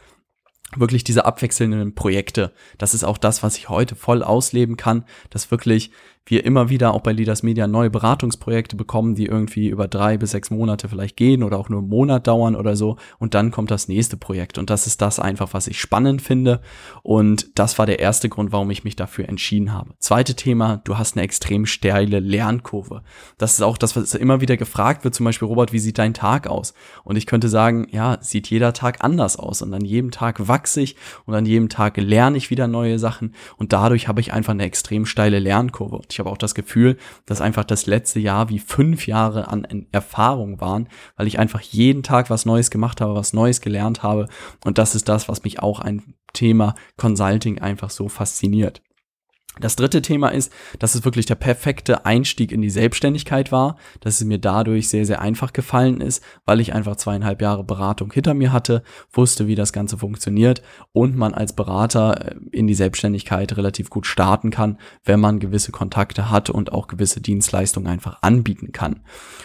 wirklich 0.76 1.04
diese 1.04 1.24
abwechselnden 1.24 1.94
Projekte. 1.94 2.52
Das 2.78 2.94
ist 2.94 3.04
auch 3.04 3.18
das, 3.18 3.42
was 3.42 3.56
ich 3.56 3.68
heute 3.68 3.94
voll 3.94 4.22
ausleben 4.22 4.76
kann, 4.76 5.04
dass 5.30 5.50
wirklich 5.50 5.90
wir 6.26 6.44
immer 6.44 6.70
wieder 6.70 6.94
auch 6.94 7.02
bei 7.02 7.12
Leaders 7.12 7.42
Media 7.42 7.66
neue 7.66 7.90
Beratungsprojekte 7.90 8.76
bekommen, 8.76 9.14
die 9.14 9.26
irgendwie 9.26 9.68
über 9.68 9.88
drei 9.88 10.16
bis 10.16 10.30
sechs 10.30 10.50
Monate 10.50 10.88
vielleicht 10.88 11.16
gehen 11.16 11.42
oder 11.42 11.58
auch 11.58 11.68
nur 11.68 11.80
einen 11.80 11.88
Monat 11.88 12.26
dauern 12.26 12.56
oder 12.56 12.76
so. 12.76 12.96
Und 13.18 13.34
dann 13.34 13.50
kommt 13.50 13.70
das 13.70 13.88
nächste 13.88 14.16
Projekt. 14.16 14.56
Und 14.56 14.70
das 14.70 14.86
ist 14.86 15.02
das 15.02 15.18
einfach, 15.18 15.52
was 15.52 15.66
ich 15.66 15.78
spannend 15.78 16.22
finde. 16.22 16.62
Und 17.02 17.58
das 17.58 17.78
war 17.78 17.84
der 17.84 17.98
erste 17.98 18.30
Grund, 18.30 18.52
warum 18.52 18.70
ich 18.70 18.84
mich 18.84 18.96
dafür 18.96 19.28
entschieden 19.28 19.72
habe. 19.72 19.94
Zweite 19.98 20.34
Thema, 20.34 20.80
du 20.84 20.96
hast 20.96 21.16
eine 21.16 21.24
extrem 21.24 21.66
steile 21.66 22.20
Lernkurve. 22.20 23.02
Das 23.36 23.52
ist 23.52 23.62
auch 23.62 23.76
das, 23.76 23.94
was 23.94 24.14
immer 24.14 24.40
wieder 24.40 24.56
gefragt 24.56 25.04
wird. 25.04 25.14
Zum 25.14 25.24
Beispiel, 25.24 25.48
Robert, 25.48 25.74
wie 25.74 25.78
sieht 25.78 25.98
dein 25.98 26.14
Tag 26.14 26.46
aus? 26.46 26.72
Und 27.04 27.16
ich 27.16 27.26
könnte 27.26 27.50
sagen, 27.50 27.86
ja, 27.90 28.16
sieht 28.22 28.48
jeder 28.48 28.72
Tag 28.72 29.04
anders 29.04 29.36
aus. 29.36 29.60
Und 29.60 29.74
an 29.74 29.84
jedem 29.84 30.10
Tag 30.10 30.48
wachse 30.48 30.80
ich 30.80 30.96
und 31.26 31.34
an 31.34 31.44
jedem 31.44 31.68
Tag 31.68 31.98
lerne 31.98 32.38
ich 32.38 32.48
wieder 32.48 32.66
neue 32.66 32.98
Sachen. 32.98 33.34
Und 33.58 33.74
dadurch 33.74 34.08
habe 34.08 34.20
ich 34.20 34.32
einfach 34.32 34.52
eine 34.52 34.64
extrem 34.64 35.04
steile 35.04 35.38
Lernkurve. 35.38 36.00
Ich 36.14 36.20
habe 36.20 36.30
auch 36.30 36.38
das 36.38 36.54
Gefühl, 36.54 36.96
dass 37.26 37.40
einfach 37.40 37.64
das 37.64 37.86
letzte 37.86 38.20
Jahr 38.20 38.48
wie 38.48 38.60
fünf 38.60 39.08
Jahre 39.08 39.48
an 39.48 39.86
Erfahrung 39.90 40.60
waren, 40.60 40.88
weil 41.16 41.26
ich 41.26 41.40
einfach 41.40 41.60
jeden 41.60 42.04
Tag 42.04 42.30
was 42.30 42.46
Neues 42.46 42.70
gemacht 42.70 43.00
habe, 43.00 43.16
was 43.16 43.32
Neues 43.32 43.60
gelernt 43.60 44.04
habe. 44.04 44.28
Und 44.64 44.78
das 44.78 44.94
ist 44.94 45.08
das, 45.08 45.28
was 45.28 45.42
mich 45.42 45.58
auch 45.58 45.80
ein 45.80 46.14
Thema 46.32 46.76
Consulting 46.96 47.58
einfach 47.58 47.90
so 47.90 48.08
fasziniert. 48.08 48.80
Das 49.60 49.76
dritte 49.76 50.02
Thema 50.02 50.30
ist, 50.30 50.52
dass 50.80 50.96
es 50.96 51.04
wirklich 51.04 51.26
der 51.26 51.36
perfekte 51.36 52.04
Einstieg 52.04 52.50
in 52.50 52.60
die 52.60 52.70
Selbstständigkeit 52.70 53.52
war, 53.52 53.76
dass 54.00 54.20
es 54.20 54.26
mir 54.26 54.38
dadurch 54.38 54.88
sehr, 54.88 55.06
sehr 55.06 55.20
einfach 55.20 55.52
gefallen 55.52 56.00
ist, 56.00 56.24
weil 56.44 56.58
ich 56.58 56.74
einfach 56.74 56.96
zweieinhalb 56.96 57.40
Jahre 57.40 57.62
Beratung 57.62 58.12
hinter 58.12 58.34
mir 58.34 58.52
hatte, 58.52 58.82
wusste, 59.12 59.46
wie 59.46 59.54
das 59.54 59.72
Ganze 59.72 59.96
funktioniert 59.96 60.62
und 60.92 61.16
man 61.16 61.34
als 61.34 61.52
Berater 61.52 62.32
äh, 62.32 62.34
in 62.50 62.66
die 62.66 62.74
Selbstständigkeit 62.74 63.56
relativ 63.56 63.90
gut 63.90 64.06
starten 64.06 64.50
kann, 64.50 64.78
wenn 65.04 65.20
man 65.20 65.38
gewisse 65.38 65.70
Kontakte 65.70 66.30
hat 66.30 66.50
und 66.50 66.72
auch 66.72 66.88
gewisse 66.88 67.20
Dienstleistungen 67.20 67.86
einfach 67.86 68.22
anbieten 68.22 68.72
kann. 68.72 69.02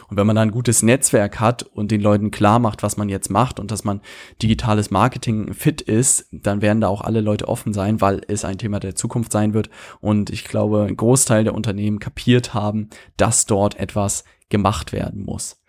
Und 0.09 0.17
wenn 0.17 0.25
man 0.25 0.35
dann 0.35 0.49
ein 0.49 0.53
gutes 0.53 0.81
Netzwerk 0.81 1.39
hat 1.39 1.61
und 1.61 1.91
den 1.91 2.01
Leuten 2.01 2.31
klar 2.31 2.57
macht, 2.57 2.81
was 2.81 2.97
man 2.97 3.09
jetzt 3.09 3.29
macht 3.29 3.59
und 3.59 3.69
dass 3.69 3.83
man 3.83 4.01
digitales 4.41 4.89
Marketing 4.89 5.53
fit 5.53 5.81
ist, 5.81 6.27
dann 6.31 6.63
werden 6.63 6.81
da 6.81 6.87
auch 6.87 7.01
alle 7.01 7.21
Leute 7.21 7.47
offen 7.47 7.73
sein, 7.73 8.01
weil 8.01 8.21
es 8.27 8.43
ein 8.43 8.57
Thema 8.57 8.79
der 8.79 8.95
Zukunft 8.95 9.31
sein 9.31 9.53
wird 9.53 9.69
und 9.99 10.29
ich 10.29 10.45
glaube, 10.45 10.85
ein 10.87 10.97
Großteil 10.97 11.43
der 11.43 11.55
Unternehmen 11.55 11.99
kapiert 11.99 12.53
haben, 12.53 12.89
dass 13.17 13.45
dort 13.45 13.79
etwas 13.79 14.23
gemacht 14.49 14.91
werden 14.91 15.23
muss. 15.23 15.61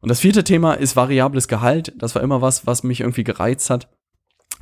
Und 0.00 0.08
das 0.08 0.20
vierte 0.20 0.44
Thema 0.44 0.74
ist 0.74 0.96
variables 0.96 1.46
Gehalt. 1.46 1.92
Das 1.96 2.14
war 2.14 2.22
immer 2.22 2.42
was, 2.42 2.66
was 2.66 2.82
mich 2.82 3.00
irgendwie 3.00 3.24
gereizt 3.24 3.70
hat. 3.70 3.88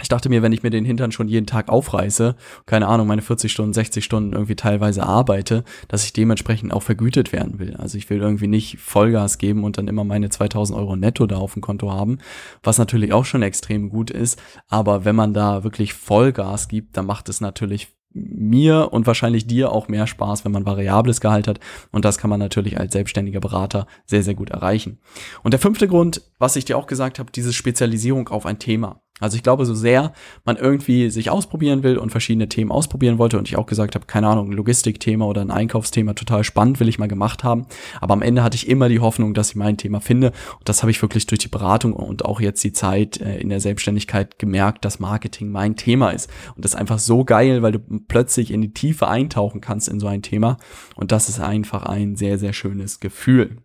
Ich 0.03 0.09
dachte 0.09 0.29
mir, 0.29 0.43
wenn 0.43 0.53
ich 0.53 0.63
mir 0.63 0.71
den 0.71 0.85
Hintern 0.85 1.13
schon 1.13 1.29
jeden 1.29 1.47
Tag 1.47 1.69
aufreiße, 1.69 2.37
keine 2.65 2.87
Ahnung, 2.87 3.07
meine 3.07 3.23
40 3.23 3.53
Stunden, 3.53 3.73
60 3.73 4.05
Stunden 4.05 4.33
irgendwie 4.33 4.57
teilweise 4.57 5.03
arbeite, 5.03 5.65
dass 5.89 6.05
ich 6.05 6.13
dementsprechend 6.13 6.73
auch 6.73 6.83
vergütet 6.83 7.33
werden 7.33 7.59
will. 7.59 7.77
Also 7.77 7.99
ich 7.99 8.09
will 8.09 8.19
irgendwie 8.19 8.47
nicht 8.47 8.79
Vollgas 8.79 9.39
geben 9.39 9.65
und 9.65 9.79
dann 9.79 9.89
immer 9.89 10.05
meine 10.05 10.31
2000 10.31 10.79
Euro 10.79 10.97
netto 10.97 11.27
da 11.27 11.37
auf 11.37 11.53
dem 11.53 11.63
Konto 11.63 11.93
haben, 11.93 12.19
was 12.63 12.79
natürlich 12.79 13.13
auch 13.13 13.25
schon 13.25 13.43
extrem 13.43 13.91
gut 13.91 14.11
ist. 14.11 14.41
Aber 14.69 15.05
wenn 15.05 15.17
man 15.17 15.35
da 15.35 15.65
wirklich 15.65 15.93
Vollgas 15.93 16.69
gibt, 16.69 16.97
dann 16.97 17.07
macht 17.07 17.29
es 17.29 17.41
natürlich 17.41 17.89
mir 18.13 18.93
und 18.93 19.07
wahrscheinlich 19.07 19.47
dir 19.47 19.73
auch 19.73 19.89
mehr 19.89 20.07
Spaß, 20.07 20.45
wenn 20.45 20.53
man 20.53 20.67
variables 20.67 21.21
Gehalt 21.21 21.47
hat. 21.47 21.61
Und 21.93 22.05
das 22.05 22.19
kann 22.19 22.31
man 22.31 22.41
natürlich 22.41 22.79
als 22.79 22.93
selbstständiger 22.93 23.41
Berater 23.41 23.87
sehr, 24.07 24.23
sehr 24.23 24.35
gut 24.35 24.51
erreichen. 24.51 24.99
Und 25.43 25.53
der 25.53 25.61
fünfte 25.61 25.89
Grund, 25.89 26.23
was 26.39 26.57
ich 26.57 26.65
dir 26.65 26.77
auch 26.77 26.87
gesagt 26.87 27.19
habe, 27.19 27.31
diese 27.33 27.53
Spezialisierung 27.53 28.29
auf 28.29 28.47
ein 28.47 28.59
Thema. 28.59 29.03
Also 29.21 29.37
ich 29.37 29.43
glaube, 29.43 29.67
so 29.67 29.75
sehr 29.75 30.13
man 30.45 30.57
irgendwie 30.57 31.11
sich 31.11 31.31
ausprobieren 31.31 31.83
will 31.83 31.99
und 31.99 32.11
verschiedene 32.11 32.49
Themen 32.49 32.73
ausprobieren 32.73 33.19
wollte 33.19 33.39
und 33.39 33.49
ich 33.49 33.57
auch 33.57 33.67
gesagt 33.67 33.95
habe, 33.95 34.07
keine 34.07 34.29
Ahnung, 34.29 34.51
ein 34.51 34.57
Logistikthema 34.57 35.25
oder 35.27 35.43
ein 35.43 35.51
Einkaufsthema 35.51 36.15
total 36.15 36.43
spannend, 36.43 36.81
will 36.81 36.89
ich 36.89 36.99
mal 36.99 37.09
gemacht 37.09 37.45
haben. 37.45 37.67
Aber 38.01 38.15
am 38.15 38.23
Ende 38.23 38.43
hatte 38.43 38.57
ich 38.57 38.69
immer 38.69 38.89
die 38.89 39.01
Hoffnung, 39.01 39.35
dass 39.35 39.51
ich 39.51 39.57
mein 39.57 39.77
Thema 39.77 40.01
finde. 40.01 40.29
Und 40.59 40.69
das 40.69 40.83
habe 40.83 40.91
ich 40.91 41.01
wirklich 41.01 41.27
durch 41.27 41.41
die 41.41 41.49
Beratung 41.49 41.93
und 41.93 42.25
auch 42.25 42.41
jetzt 42.41 42.65
die 42.65 42.73
Zeit 42.73 43.21
äh, 43.21 43.39
in 43.39 43.51
der 43.51 43.61
Selbstständigkeit 43.61 44.39
gemerkt, 44.39 44.85
dass 44.85 44.99
Marketing 44.99 45.51
mein 45.51 45.77
Thema 45.77 46.11
ist. 46.11 46.31
Und 46.57 46.65
das 46.65 46.73
ist 46.73 46.81
einfach 46.81 46.99
so 46.99 47.25
geil, 47.25 47.63
weil 47.63 47.73
du 47.73 47.79
plötzlich 48.09 48.51
in 48.51 48.63
die 48.63 48.73
Tiefe 48.73 49.09
eintauchen 49.09 49.61
kannst 49.61 49.89
in 49.89 50.01
so 50.01 50.07
ein 50.07 50.23
Thema. 50.23 50.57
Und 50.97 51.13
das 51.13 51.29
ist 51.29 51.41
einfach 51.41 51.85
ein 51.85 52.17
sehr, 52.17 52.39
sehr 52.39 52.53
schönes 52.53 53.01
Gefühl. 53.01 53.59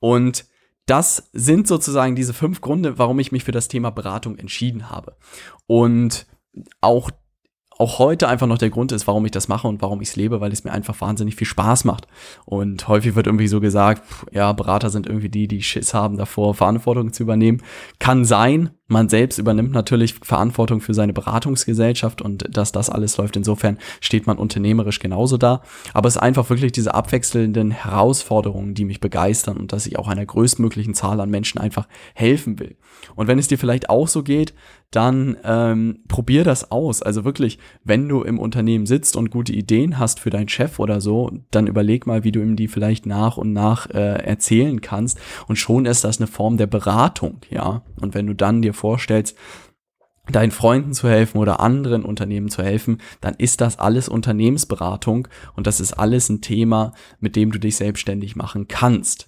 Und 0.00 0.44
das 0.88 1.30
sind 1.32 1.68
sozusagen 1.68 2.16
diese 2.16 2.34
fünf 2.34 2.60
Gründe, 2.60 2.98
warum 2.98 3.18
ich 3.18 3.32
mich 3.32 3.44
für 3.44 3.52
das 3.52 3.68
Thema 3.68 3.90
Beratung 3.90 4.36
entschieden 4.36 4.90
habe. 4.90 5.16
Und 5.66 6.26
auch 6.80 7.10
auch 7.78 8.00
heute 8.00 8.26
einfach 8.26 8.48
noch 8.48 8.58
der 8.58 8.70
Grund 8.70 8.90
ist, 8.90 9.06
warum 9.06 9.24
ich 9.24 9.30
das 9.30 9.46
mache 9.46 9.68
und 9.68 9.80
warum 9.80 10.00
ich 10.00 10.08
es 10.08 10.16
lebe, 10.16 10.40
weil 10.40 10.52
es 10.52 10.64
mir 10.64 10.72
einfach 10.72 11.00
wahnsinnig 11.00 11.36
viel 11.36 11.46
Spaß 11.46 11.84
macht. 11.84 12.08
Und 12.44 12.88
häufig 12.88 13.14
wird 13.14 13.26
irgendwie 13.26 13.46
so 13.46 13.60
gesagt, 13.60 14.02
ja, 14.32 14.52
Berater 14.52 14.90
sind 14.90 15.06
irgendwie 15.06 15.28
die, 15.28 15.46
die 15.46 15.62
Schiss 15.62 15.94
haben 15.94 16.16
davor, 16.16 16.54
Verantwortung 16.54 17.12
zu 17.12 17.22
übernehmen. 17.22 17.62
Kann 18.00 18.24
sein, 18.24 18.70
man 18.88 19.10
selbst 19.10 19.38
übernimmt 19.38 19.72
natürlich 19.72 20.14
Verantwortung 20.14 20.80
für 20.80 20.94
seine 20.94 21.12
Beratungsgesellschaft 21.12 22.22
und 22.22 22.44
dass 22.56 22.72
das 22.72 22.88
alles 22.88 23.18
läuft. 23.18 23.36
Insofern 23.36 23.76
steht 24.00 24.26
man 24.26 24.38
unternehmerisch 24.38 24.98
genauso 24.98 25.36
da. 25.36 25.62
Aber 25.92 26.08
es 26.08 26.16
ist 26.16 26.22
einfach 26.22 26.48
wirklich 26.48 26.72
diese 26.72 26.94
abwechselnden 26.94 27.70
Herausforderungen, 27.70 28.74
die 28.74 28.86
mich 28.86 29.00
begeistern 29.00 29.58
und 29.58 29.74
dass 29.74 29.86
ich 29.86 29.98
auch 29.98 30.08
einer 30.08 30.24
größtmöglichen 30.24 30.94
Zahl 30.94 31.20
an 31.20 31.28
Menschen 31.28 31.60
einfach 31.60 31.86
helfen 32.14 32.58
will. 32.58 32.76
Und 33.14 33.28
wenn 33.28 33.38
es 33.38 33.48
dir 33.48 33.58
vielleicht 33.58 33.90
auch 33.90 34.08
so 34.08 34.22
geht, 34.22 34.54
dann 34.90 35.36
ähm, 35.44 35.98
probier 36.08 36.44
das 36.44 36.70
aus. 36.70 37.02
Also 37.02 37.24
wirklich, 37.24 37.58
wenn 37.84 38.08
du 38.08 38.22
im 38.22 38.38
Unternehmen 38.38 38.86
sitzt 38.86 39.16
und 39.16 39.30
gute 39.30 39.52
Ideen 39.52 39.98
hast 39.98 40.18
für 40.18 40.30
deinen 40.30 40.48
Chef 40.48 40.78
oder 40.78 41.02
so, 41.02 41.30
dann 41.50 41.66
überleg 41.66 42.06
mal, 42.06 42.24
wie 42.24 42.32
du 42.32 42.40
ihm 42.40 42.56
die 42.56 42.68
vielleicht 42.68 43.04
nach 43.04 43.36
und 43.36 43.52
nach 43.52 43.90
äh, 43.90 44.24
erzählen 44.24 44.80
kannst. 44.80 45.20
Und 45.46 45.56
schon 45.56 45.84
ist 45.84 46.04
das 46.04 46.18
eine 46.18 46.26
Form 46.26 46.56
der 46.56 46.66
Beratung, 46.66 47.40
ja. 47.50 47.82
Und 48.00 48.14
wenn 48.14 48.26
du 48.26 48.34
dann 48.34 48.62
dir 48.62 48.72
vorstellst, 48.78 49.36
deinen 50.30 50.50
Freunden 50.50 50.92
zu 50.92 51.08
helfen 51.08 51.38
oder 51.38 51.60
anderen 51.60 52.04
Unternehmen 52.04 52.50
zu 52.50 52.62
helfen, 52.62 53.00
dann 53.20 53.34
ist 53.34 53.60
das 53.60 53.78
alles 53.78 54.08
Unternehmensberatung 54.08 55.28
und 55.54 55.66
das 55.66 55.80
ist 55.80 55.94
alles 55.94 56.28
ein 56.28 56.40
Thema, 56.40 56.92
mit 57.20 57.36
dem 57.36 57.50
du 57.50 57.58
dich 57.58 57.76
selbstständig 57.76 58.36
machen 58.36 58.68
kannst. 58.68 59.27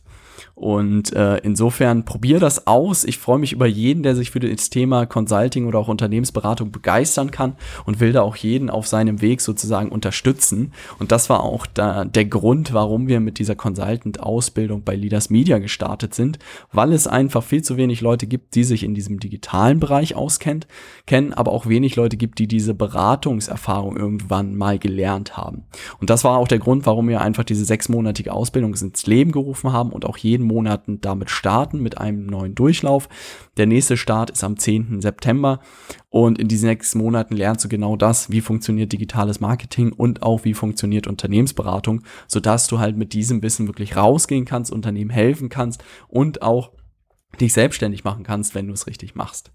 Und 0.54 1.12
äh, 1.14 1.38
insofern 1.38 2.04
probier 2.04 2.38
das 2.38 2.66
aus. 2.66 3.04
Ich 3.04 3.18
freue 3.18 3.38
mich 3.38 3.52
über 3.52 3.66
jeden, 3.66 4.02
der 4.02 4.14
sich 4.14 4.30
für 4.30 4.40
das 4.40 4.70
Thema 4.70 5.06
Consulting 5.06 5.66
oder 5.66 5.78
auch 5.78 5.88
Unternehmensberatung 5.88 6.70
begeistern 6.70 7.30
kann 7.30 7.56
und 7.84 8.00
will 8.00 8.12
da 8.12 8.22
auch 8.22 8.36
jeden 8.36 8.70
auf 8.70 8.86
seinem 8.86 9.20
Weg 9.20 9.40
sozusagen 9.40 9.90
unterstützen. 9.90 10.72
Und 10.98 11.12
das 11.12 11.30
war 11.30 11.42
auch 11.42 11.66
da 11.66 12.04
der 12.04 12.24
Grund, 12.24 12.72
warum 12.72 13.08
wir 13.08 13.20
mit 13.20 13.38
dieser 13.38 13.54
Consultant-Ausbildung 13.54 14.82
bei 14.84 14.94
Leaders 14.94 15.30
Media 15.30 15.58
gestartet 15.58 16.14
sind, 16.14 16.38
weil 16.72 16.92
es 16.92 17.06
einfach 17.06 17.42
viel 17.42 17.62
zu 17.62 17.76
wenig 17.76 18.00
Leute 18.00 18.26
gibt, 18.26 18.54
die 18.54 18.64
sich 18.64 18.84
in 18.84 18.94
diesem 18.94 19.20
digitalen 19.20 19.80
Bereich 19.80 20.14
auskennen, 20.14 20.64
kennen, 21.06 21.32
aber 21.32 21.52
auch 21.52 21.66
wenig 21.66 21.96
Leute 21.96 22.16
gibt, 22.16 22.38
die 22.38 22.46
diese 22.46 22.74
Beratungserfahrung 22.74 23.96
irgendwann 23.96 24.56
mal 24.56 24.78
gelernt 24.78 25.36
haben. 25.36 25.64
Und 26.00 26.10
das 26.10 26.24
war 26.24 26.38
auch 26.38 26.48
der 26.48 26.58
Grund, 26.58 26.86
warum 26.86 27.08
wir 27.08 27.20
einfach 27.20 27.44
diese 27.44 27.64
sechsmonatige 27.64 28.32
Ausbildung 28.32 28.74
ins 28.74 29.06
Leben 29.06 29.32
gerufen 29.32 29.72
haben 29.72 29.90
und 29.90 30.04
auch 30.04 30.16
jeden 30.16 30.29
Monaten 30.38 31.00
damit 31.00 31.30
starten 31.30 31.80
mit 31.80 31.98
einem 31.98 32.26
neuen 32.26 32.54
Durchlauf. 32.54 33.08
Der 33.56 33.66
nächste 33.66 33.96
Start 33.96 34.30
ist 34.30 34.44
am 34.44 34.56
10. 34.56 35.00
September 35.00 35.60
und 36.08 36.38
in 36.38 36.48
diesen 36.48 36.68
sechs 36.68 36.94
Monaten 36.94 37.36
lernst 37.36 37.64
du 37.64 37.68
genau 37.68 37.96
das, 37.96 38.30
wie 38.30 38.40
funktioniert 38.40 38.92
digitales 38.92 39.40
Marketing 39.40 39.92
und 39.92 40.22
auch 40.22 40.44
wie 40.44 40.54
funktioniert 40.54 41.06
Unternehmensberatung, 41.06 42.02
sodass 42.26 42.66
du 42.66 42.78
halt 42.78 42.96
mit 42.96 43.12
diesem 43.12 43.42
Wissen 43.42 43.66
wirklich 43.66 43.96
rausgehen 43.96 44.44
kannst, 44.44 44.72
Unternehmen 44.72 45.10
helfen 45.10 45.48
kannst 45.48 45.82
und 46.08 46.42
auch 46.42 46.72
dich 47.40 47.52
selbstständig 47.52 48.04
machen 48.04 48.24
kannst, 48.24 48.54
wenn 48.54 48.66
du 48.66 48.72
es 48.72 48.86
richtig 48.86 49.14
machst. 49.14 49.52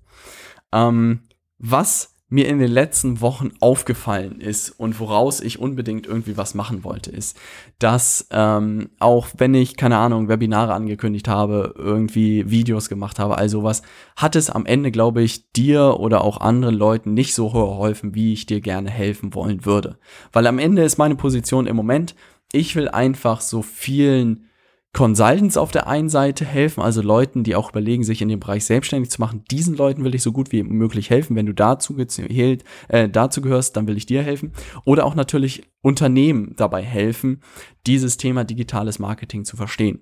Ähm, 0.72 1.22
was 1.58 2.15
mir 2.36 2.50
in 2.50 2.60
den 2.60 2.70
letzten 2.70 3.22
Wochen 3.22 3.52
aufgefallen 3.62 4.42
ist 4.42 4.70
und 4.70 5.00
woraus 5.00 5.40
ich 5.40 5.58
unbedingt 5.58 6.06
irgendwie 6.06 6.36
was 6.36 6.54
machen 6.54 6.84
wollte, 6.84 7.10
ist, 7.10 7.38
dass 7.80 8.28
ähm, 8.30 8.90
auch 9.00 9.28
wenn 9.38 9.54
ich, 9.54 9.78
keine 9.78 9.98
Ahnung, 9.98 10.28
Webinare 10.28 10.74
angekündigt 10.74 11.30
habe, 11.30 11.74
irgendwie 11.78 12.52
Videos 12.52 12.90
gemacht 12.90 13.20
habe, 13.20 13.38
all 13.38 13.48
sowas, 13.48 13.84
hat 14.18 14.36
es 14.36 14.50
am 14.50 14.66
Ende, 14.66 14.92
glaube 14.92 15.22
ich, 15.22 15.50
dir 15.54 15.98
oder 15.98 16.26
auch 16.26 16.42
anderen 16.42 16.76
Leuten 16.76 17.14
nicht 17.14 17.34
so 17.34 17.50
geholfen, 17.50 18.14
wie 18.16 18.34
ich 18.34 18.46
dir 18.46 18.60
gerne 18.60 18.90
helfen 18.90 19.34
wollen 19.34 19.66
würde. 19.66 19.98
Weil 20.34 20.46
am 20.46 20.60
Ende 20.60 20.84
ist 20.84 20.98
meine 20.98 21.16
Position 21.16 21.68
im 21.68 21.78
Moment, 21.78 22.16
ich 22.52 22.76
will 22.76 22.90
einfach 22.90 23.40
so 23.40 23.62
vielen 23.62 24.50
Consultants 24.96 25.58
auf 25.58 25.72
der 25.72 25.88
einen 25.88 26.08
Seite 26.08 26.46
helfen, 26.46 26.82
also 26.82 27.02
Leuten, 27.02 27.44
die 27.44 27.58
auch 27.58 27.72
überlegen, 27.72 28.06
sich 28.06 28.22
in 28.22 28.30
dem 28.30 28.40
Bereich 28.40 28.64
selbstständig 28.64 29.12
zu 29.12 29.20
machen. 29.20 29.44
Diesen 29.52 29.76
Leuten 29.76 30.06
will 30.06 30.16
ich 30.16 30.24
so 30.24 30.32
gut 30.32 30.54
wie 30.54 30.64
möglich 30.64 31.10
helfen. 31.10 31.36
Wenn 31.36 31.46
du 31.46 31.54
dazu, 31.54 31.98
äh, 32.00 33.10
dazu 33.10 33.42
gehörst, 33.42 33.76
dann 33.76 33.88
will 33.88 33.98
ich 33.98 34.06
dir 34.06 34.24
helfen. 34.24 34.54
Oder 34.86 35.06
auch 35.06 35.14
natürlich 35.14 35.64
Unternehmen 35.82 36.54
dabei 36.56 36.82
helfen, 36.82 37.42
dieses 37.86 38.16
Thema 38.16 38.46
digitales 38.46 38.98
Marketing 38.98 39.44
zu 39.44 39.58
verstehen. 39.58 40.00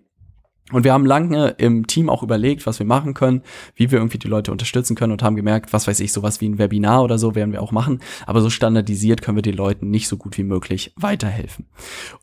Und 0.71 0.85
wir 0.85 0.93
haben 0.93 1.05
lange 1.05 1.49
im 1.57 1.87
Team 1.87 2.09
auch 2.09 2.23
überlegt, 2.23 2.65
was 2.65 2.79
wir 2.79 2.85
machen 2.85 3.13
können, 3.13 3.41
wie 3.75 3.91
wir 3.91 3.99
irgendwie 3.99 4.17
die 4.17 4.29
Leute 4.29 4.51
unterstützen 4.51 4.95
können 4.95 5.11
und 5.11 5.21
haben 5.21 5.35
gemerkt, 5.35 5.73
was 5.73 5.87
weiß 5.87 5.99
ich, 5.99 6.13
sowas 6.13 6.39
wie 6.39 6.47
ein 6.47 6.57
Webinar 6.57 7.03
oder 7.03 7.17
so 7.17 7.35
werden 7.35 7.51
wir 7.51 7.61
auch 7.61 7.73
machen. 7.73 7.99
Aber 8.25 8.39
so 8.39 8.49
standardisiert 8.49 9.21
können 9.21 9.35
wir 9.35 9.41
den 9.41 9.57
Leuten 9.57 9.89
nicht 9.89 10.07
so 10.07 10.15
gut 10.15 10.37
wie 10.37 10.43
möglich 10.43 10.93
weiterhelfen. 10.95 11.65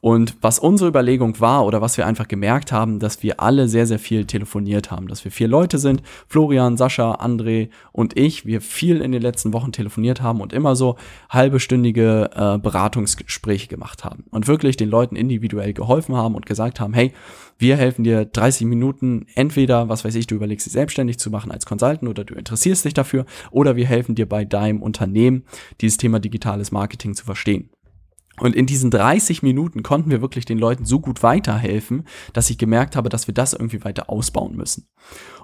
Und 0.01 0.37
was 0.41 0.59
unsere 0.59 0.89
Überlegung 0.89 1.39
war 1.39 1.67
oder 1.67 1.83
was 1.83 1.99
wir 1.99 2.07
einfach 2.07 2.29
gemerkt 2.29 2.73
haben, 2.73 2.99
dass 2.99 3.23
wir 3.23 3.41
alle 3.41 3.69
sehr, 3.69 3.87
sehr 3.87 3.99
viel 3.99 4.25
telefoniert 4.25 4.91
haben, 4.91 5.07
dass 5.07 5.23
wir 5.23 5.31
vier 5.31 5.49
Leute 5.49 5.79
sind, 5.79 6.03
Florian, 6.27 6.79
Sascha, 6.79 7.17
André 7.17 7.69
und 7.93 8.19
ich, 8.19 8.47
wir 8.47 8.63
viel 8.63 9.03
in 9.03 9.13
den 9.13 9.21
letzten 9.21 9.53
Wochen 9.53 9.71
telefoniert 9.71 10.23
haben 10.23 10.41
und 10.41 10.55
immer 10.55 10.77
so 10.77 10.97
halbestündige 11.29 12.31
äh, 12.35 12.59
Beratungsgespräche 12.59 13.69
gemacht 13.69 14.03
haben 14.03 14.25
und 14.31 14.49
wirklich 14.49 14.79
den 14.79 14.89
Leuten 14.89 15.15
individuell 15.15 15.75
geholfen 15.75 16.17
haben 16.17 16.35
und 16.35 16.47
gesagt 16.47 16.81
haben, 16.81 16.95
hey, 16.95 17.13
wir 17.61 17.77
helfen 17.77 18.05
dir 18.05 18.30
30 18.33 18.67
Minuten 18.67 19.27
entweder, 19.35 19.89
was 19.89 20.05
weiß 20.05 20.15
ich, 20.15 20.27
du 20.27 20.35
überlegst 20.35 20.67
dich 20.67 20.73
selbstständig 20.73 21.19
zu 21.19 21.31
machen 21.31 21.51
als 21.51 21.67
Consultant 21.67 22.09
oder 22.09 22.25
du 22.25 22.35
interessierst 22.35 22.85
dich 22.85 22.95
dafür 22.95 23.27
oder 23.51 23.77
wir 23.77 23.87
helfen 23.87 24.15
dir 24.15 24.29
bei 24.29 24.45
deinem 24.45 24.83
Unternehmen, 24.83 25.45
dieses 25.81 25.99
Thema 25.99 26.21
digitales 26.21 26.73
Marketing 26.73 27.15
zu 27.15 27.25
verstehen. 27.25 27.71
Und 28.39 28.57
in 28.57 28.67
diesen 28.67 28.91
30 28.91 29.43
Minuten 29.43 29.83
konnten 29.83 30.11
wir 30.11 30.23
wirklich 30.23 30.47
den 30.47 30.59
Leuten 30.59 30.87
so 30.87 30.99
gut 30.99 31.23
weiterhelfen, 31.23 32.05
dass 32.33 32.49
ich 32.49 32.57
gemerkt 32.57 32.97
habe, 32.97 33.11
dass 33.11 33.27
wir 33.27 33.35
das 33.35 33.53
irgendwie 33.53 33.85
weiter 33.85 34.09
ausbauen 34.09 34.57
müssen. 34.57 34.89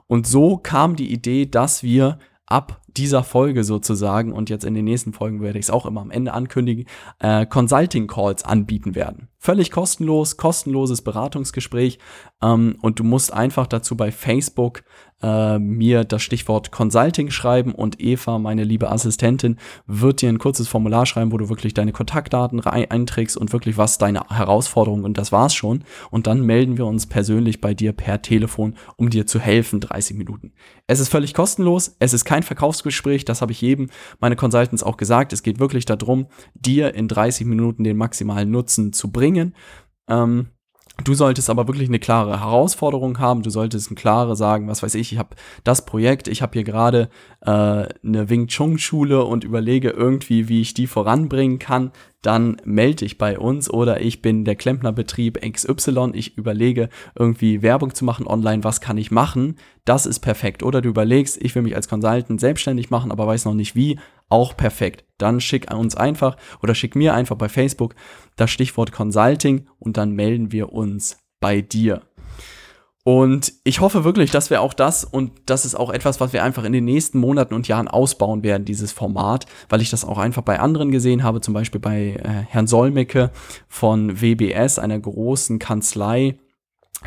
Und 0.07 0.27
so 0.27 0.57
kam 0.57 0.97
die 0.97 1.13
Idee, 1.13 1.47
dass 1.47 1.83
wir 1.83 2.19
ab 2.47 2.81
dieser 2.97 3.25
Folge 3.25 3.65
sozusagen 3.65 4.33
und 4.33 4.51
jetzt 4.51 4.65
in 4.65 4.75
den 4.75 4.85
nächsten 4.85 5.13
Folgen 5.13 5.41
werde 5.41 5.59
ich 5.59 5.67
es 5.67 5.71
auch 5.71 5.87
immer 5.87 6.01
am 6.01 6.11
Ende 6.11 6.33
ankündigen, 6.33 6.87
äh, 7.19 7.47
Consulting 7.47 8.07
Calls 8.07 8.45
anbieten 8.45 8.95
werden. 8.95 9.29
Völlig 9.39 9.71
kostenlos, 9.71 10.37
kostenloses 10.37 11.03
Beratungsgespräch 11.03 11.99
ähm, 12.43 12.77
und 12.83 12.99
du 12.99 13.05
musst 13.05 13.33
einfach 13.33 13.67
dazu 13.67 13.97
bei 13.97 14.11
Facebook 14.11 14.83
äh, 15.23 15.59
mir 15.59 16.05
das 16.05 16.23
Stichwort 16.23 16.73
Consulting 16.73 17.31
schreiben 17.31 17.75
und 17.75 18.01
Eva, 18.01 18.39
meine 18.39 18.65
liebe 18.65 18.91
Assistentin, 18.91 19.57
wird 19.87 20.23
dir 20.23 20.29
ein 20.29 20.39
kurzes 20.39 20.69
Formular 20.69 21.07
schreiben, 21.07 21.33
wo 21.33 21.39
du 21.39 21.49
wirklich 21.49 21.75
deine 21.75 21.93
Kontaktdaten 21.93 22.61
einträgst 22.61 23.37
und 23.37 23.53
wirklich 23.53 23.79
was 23.79 23.99
deine 23.99 24.23
Herausforderung 24.29 25.05
und 25.05 25.19
das 25.19 25.33
war's 25.33 25.55
schon. 25.55 25.85
Und 26.11 26.27
dann 26.27 26.43
melden 26.43 26.77
wir 26.77 26.87
uns 26.87 27.07
persönlich 27.07 27.61
bei 27.61 27.75
dir 27.75 27.93
per 27.93 28.23
Telefon, 28.23 28.75
um 28.97 29.11
dir 29.11 29.27
zu 29.27 29.41
helfen, 29.41 29.81
30 29.81 30.17
Minuten. 30.17 30.53
Es 30.87 31.01
ist 31.01 31.09
völlig 31.09 31.35
kostenlos, 31.35 31.97
es 31.99 32.13
ist 32.13 32.25
kein 32.25 32.43
Verkaufsgespräch, 32.43 33.25
das 33.25 33.41
habe 33.41 33.53
ich 33.53 33.61
jedem 33.61 33.89
meine 34.21 34.37
Consultants 34.37 34.83
auch 34.83 34.97
gesagt. 34.97 35.33
Es 35.33 35.43
geht 35.43 35.59
wirklich 35.59 35.87
darum, 35.87 36.27
dir 36.55 36.95
in 36.95 37.09
30 37.09 37.47
Minuten 37.47 37.85
den 37.85 37.97
maximalen 37.97 38.51
Nutzen 38.51 38.93
zu 38.93 39.11
bringen. 39.11 39.55
Ähm, 40.09 40.49
Du 41.05 41.15
solltest 41.15 41.51
aber 41.51 41.69
wirklich 41.69 41.89
eine 41.89 41.99
klare 41.99 42.41
Herausforderung 42.41 43.19
haben. 43.19 43.43
Du 43.43 43.51
solltest 43.51 43.91
ein 43.91 43.97
klare 43.97 44.35
sagen, 44.35 44.67
was 44.67 44.83
weiß 44.83 44.95
ich, 44.95 45.13
ich 45.13 45.19
habe 45.19 45.37
das 45.63 45.85
Projekt, 45.85 46.27
ich 46.27 46.41
habe 46.41 46.55
hier 46.55 46.65
gerade 46.65 47.11
äh, 47.43 47.51
eine 47.51 48.29
Wing 48.31 48.47
Chun 48.47 48.79
Schule 48.79 49.25
und 49.25 49.45
überlege 49.45 49.91
irgendwie, 49.91 50.49
wie 50.49 50.63
ich 50.63 50.73
die 50.73 50.87
voranbringen 50.87 51.59
kann. 51.59 51.93
Dann 52.23 52.57
melde 52.65 52.97
dich 52.97 53.19
bei 53.19 53.39
uns 53.39 53.71
oder 53.71 54.01
ich 54.01 54.23
bin 54.23 54.45
der 54.45 54.57
Klempnerbetrieb 54.57 55.41
XY. 55.41 56.11
Ich 56.15 56.37
überlege 56.39 56.89
irgendwie 57.15 57.63
Werbung 57.63 57.95
zu 57.95 58.05
machen 58.05 58.27
online. 58.27 58.65
Was 58.65 58.81
kann 58.81 58.99
ich 58.99 59.11
machen? 59.11 59.57
Das 59.85 60.07
ist 60.07 60.21
perfekt. 60.21 60.63
Oder 60.63 60.81
du 60.81 60.89
überlegst, 60.89 61.41
ich 61.41 61.55
will 61.55 61.63
mich 61.63 61.77
als 61.77 61.89
Consultant 61.89 62.41
selbstständig 62.41 62.91
machen, 62.91 63.13
aber 63.13 63.27
weiß 63.27 63.45
noch 63.45 63.55
nicht 63.55 63.77
wie 63.77 64.01
auch 64.29 64.57
perfekt. 64.57 65.05
Dann 65.19 65.41
schick 65.41 65.73
uns 65.73 65.97
einfach 65.97 66.37
oder 66.63 66.75
schick 66.75 66.95
mir 66.95 67.15
einfach 67.15 67.37
bei 67.37 67.49
Facebook 67.49 67.95
das 68.37 68.51
Stichwort 68.51 68.93
Consulting 68.93 69.67
und 69.79 69.97
dann 69.97 70.13
melden 70.13 70.53
wir 70.53 70.73
uns 70.73 71.19
bei 71.41 71.61
dir. 71.61 72.03
Und 73.07 73.53
ich 73.63 73.81
hoffe 73.81 74.03
wirklich, 74.03 74.33
dass 74.33 74.51
wir 74.51 74.61
auch 74.61 74.75
das 74.75 75.05
und 75.05 75.31
das 75.47 75.65
ist 75.65 75.77
auch 75.77 75.91
etwas, 75.91 76.19
was 76.19 76.33
wir 76.33 76.43
einfach 76.43 76.65
in 76.65 76.73
den 76.73 76.85
nächsten 76.85 77.21
Monaten 77.21 77.55
und 77.55 77.69
Jahren 77.69 77.87
ausbauen 77.87 78.43
werden, 78.43 78.65
dieses 78.65 78.91
Format, 78.91 79.47
weil 79.69 79.81
ich 79.81 79.91
das 79.91 80.05
auch 80.05 80.19
einfach 80.19 80.43
bei 80.43 80.59
anderen 80.59 80.91
gesehen 80.91 81.23
habe, 81.23 81.41
zum 81.41 81.55
Beispiel 81.55 81.81
bei 81.81 82.17
äh, 82.21 82.45
Herrn 82.49 82.67
Solmecke 82.67 83.31
von 83.69 84.21
WBS, 84.21 84.81
einer 84.81 84.99
großen 84.99 85.61
Kanzlei, 85.61 86.37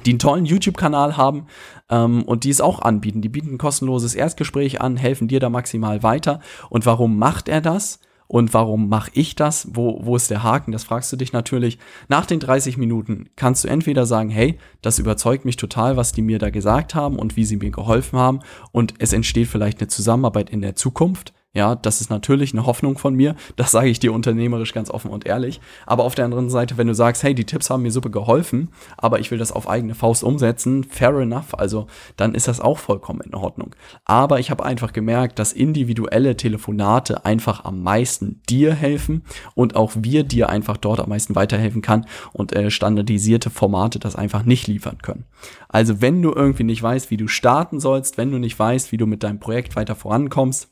die 0.05 0.11
einen 0.11 0.19
tollen 0.19 0.45
YouTube-Kanal 0.45 1.17
haben 1.17 1.47
ähm, 1.89 2.23
und 2.23 2.43
die 2.43 2.49
es 2.49 2.61
auch 2.61 2.81
anbieten. 2.81 3.21
Die 3.21 3.29
bieten 3.29 3.53
ein 3.53 3.57
kostenloses 3.57 4.15
Erstgespräch 4.15 4.81
an, 4.81 4.97
helfen 4.97 5.27
dir 5.27 5.39
da 5.39 5.49
maximal 5.49 6.03
weiter. 6.03 6.39
Und 6.69 6.85
warum 6.85 7.17
macht 7.17 7.49
er 7.49 7.61
das? 7.61 7.99
Und 8.31 8.53
warum 8.53 8.89
mache 8.89 9.09
ich 9.15 9.35
das? 9.35 9.69
Wo, 9.73 10.01
wo 10.03 10.15
ist 10.15 10.29
der 10.29 10.43
Haken? 10.43 10.71
Das 10.71 10.83
fragst 10.83 11.11
du 11.11 11.17
dich 11.17 11.33
natürlich. 11.33 11.79
Nach 12.09 12.27
den 12.27 12.39
30 12.39 12.77
Minuten 12.77 13.27
kannst 13.35 13.63
du 13.63 13.67
entweder 13.67 14.05
sagen, 14.05 14.29
hey, 14.29 14.59
das 14.83 14.99
überzeugt 14.99 15.45
mich 15.45 15.57
total, 15.57 15.97
was 15.97 16.11
die 16.11 16.21
mir 16.21 16.37
da 16.37 16.51
gesagt 16.51 16.93
haben 16.93 17.17
und 17.17 17.35
wie 17.37 17.45
sie 17.45 17.57
mir 17.57 17.71
geholfen 17.71 18.19
haben. 18.19 18.41
Und 18.71 18.93
es 18.99 19.13
entsteht 19.13 19.47
vielleicht 19.47 19.79
eine 19.79 19.87
Zusammenarbeit 19.87 20.51
in 20.51 20.61
der 20.61 20.75
Zukunft. 20.75 21.33
Ja, 21.55 21.73
das 21.73 21.99
ist 21.99 22.11
natürlich 22.11 22.53
eine 22.53 22.67
Hoffnung 22.67 22.99
von 22.99 23.15
mir. 23.15 23.35
Das 23.55 23.71
sage 23.71 23.89
ich 23.89 23.99
dir 23.99 24.13
unternehmerisch 24.13 24.71
ganz 24.71 24.91
offen 24.91 25.09
und 25.09 25.25
ehrlich. 25.25 25.59
Aber 25.87 26.03
auf 26.03 26.13
der 26.13 26.25
anderen 26.25 26.51
Seite, 26.51 26.77
wenn 26.77 26.85
du 26.85 26.93
sagst, 26.93 27.23
hey, 27.23 27.33
die 27.33 27.45
Tipps 27.45 27.71
haben 27.71 27.81
mir 27.81 27.91
super 27.91 28.11
geholfen, 28.11 28.69
aber 28.97 29.19
ich 29.19 29.31
will 29.31 29.39
das 29.39 29.51
auf 29.51 29.67
eigene 29.67 29.95
Faust 29.95 30.23
umsetzen, 30.23 30.83
fair 30.83 31.17
enough. 31.17 31.57
Also 31.57 31.87
dann 32.17 32.35
ist 32.35 32.47
das 32.47 32.59
auch 32.59 32.77
vollkommen 32.77 33.21
in 33.21 33.33
Ordnung. 33.33 33.75
Aber 34.05 34.39
ich 34.39 34.51
habe 34.51 34.63
einfach 34.63 34.93
gemerkt, 34.93 35.39
dass 35.39 35.51
individuelle 35.51 36.37
Telefonate 36.37 37.25
einfach 37.25 37.65
am 37.65 37.81
meisten 37.81 38.43
dir 38.47 38.75
helfen 38.75 39.23
und 39.55 39.75
auch 39.75 39.93
wir 39.95 40.25
dir 40.25 40.49
einfach 40.49 40.77
dort 40.77 40.99
am 40.99 41.09
meisten 41.09 41.35
weiterhelfen 41.35 41.81
kann 41.81 42.05
und 42.31 42.55
äh, 42.55 42.69
standardisierte 42.69 43.49
Formate 43.49 43.97
das 43.97 44.15
einfach 44.15 44.43
nicht 44.43 44.67
liefern 44.67 44.99
können. 45.01 45.25
Also 45.67 45.99
wenn 45.99 46.21
du 46.21 46.31
irgendwie 46.31 46.63
nicht 46.63 46.83
weißt, 46.83 47.09
wie 47.09 47.17
du 47.17 47.27
starten 47.27 47.79
sollst, 47.79 48.19
wenn 48.19 48.29
du 48.29 48.37
nicht 48.37 48.59
weißt, 48.59 48.91
wie 48.91 48.97
du 48.97 49.07
mit 49.07 49.23
deinem 49.23 49.39
Projekt 49.39 49.75
weiter 49.75 49.95
vorankommst, 49.95 50.69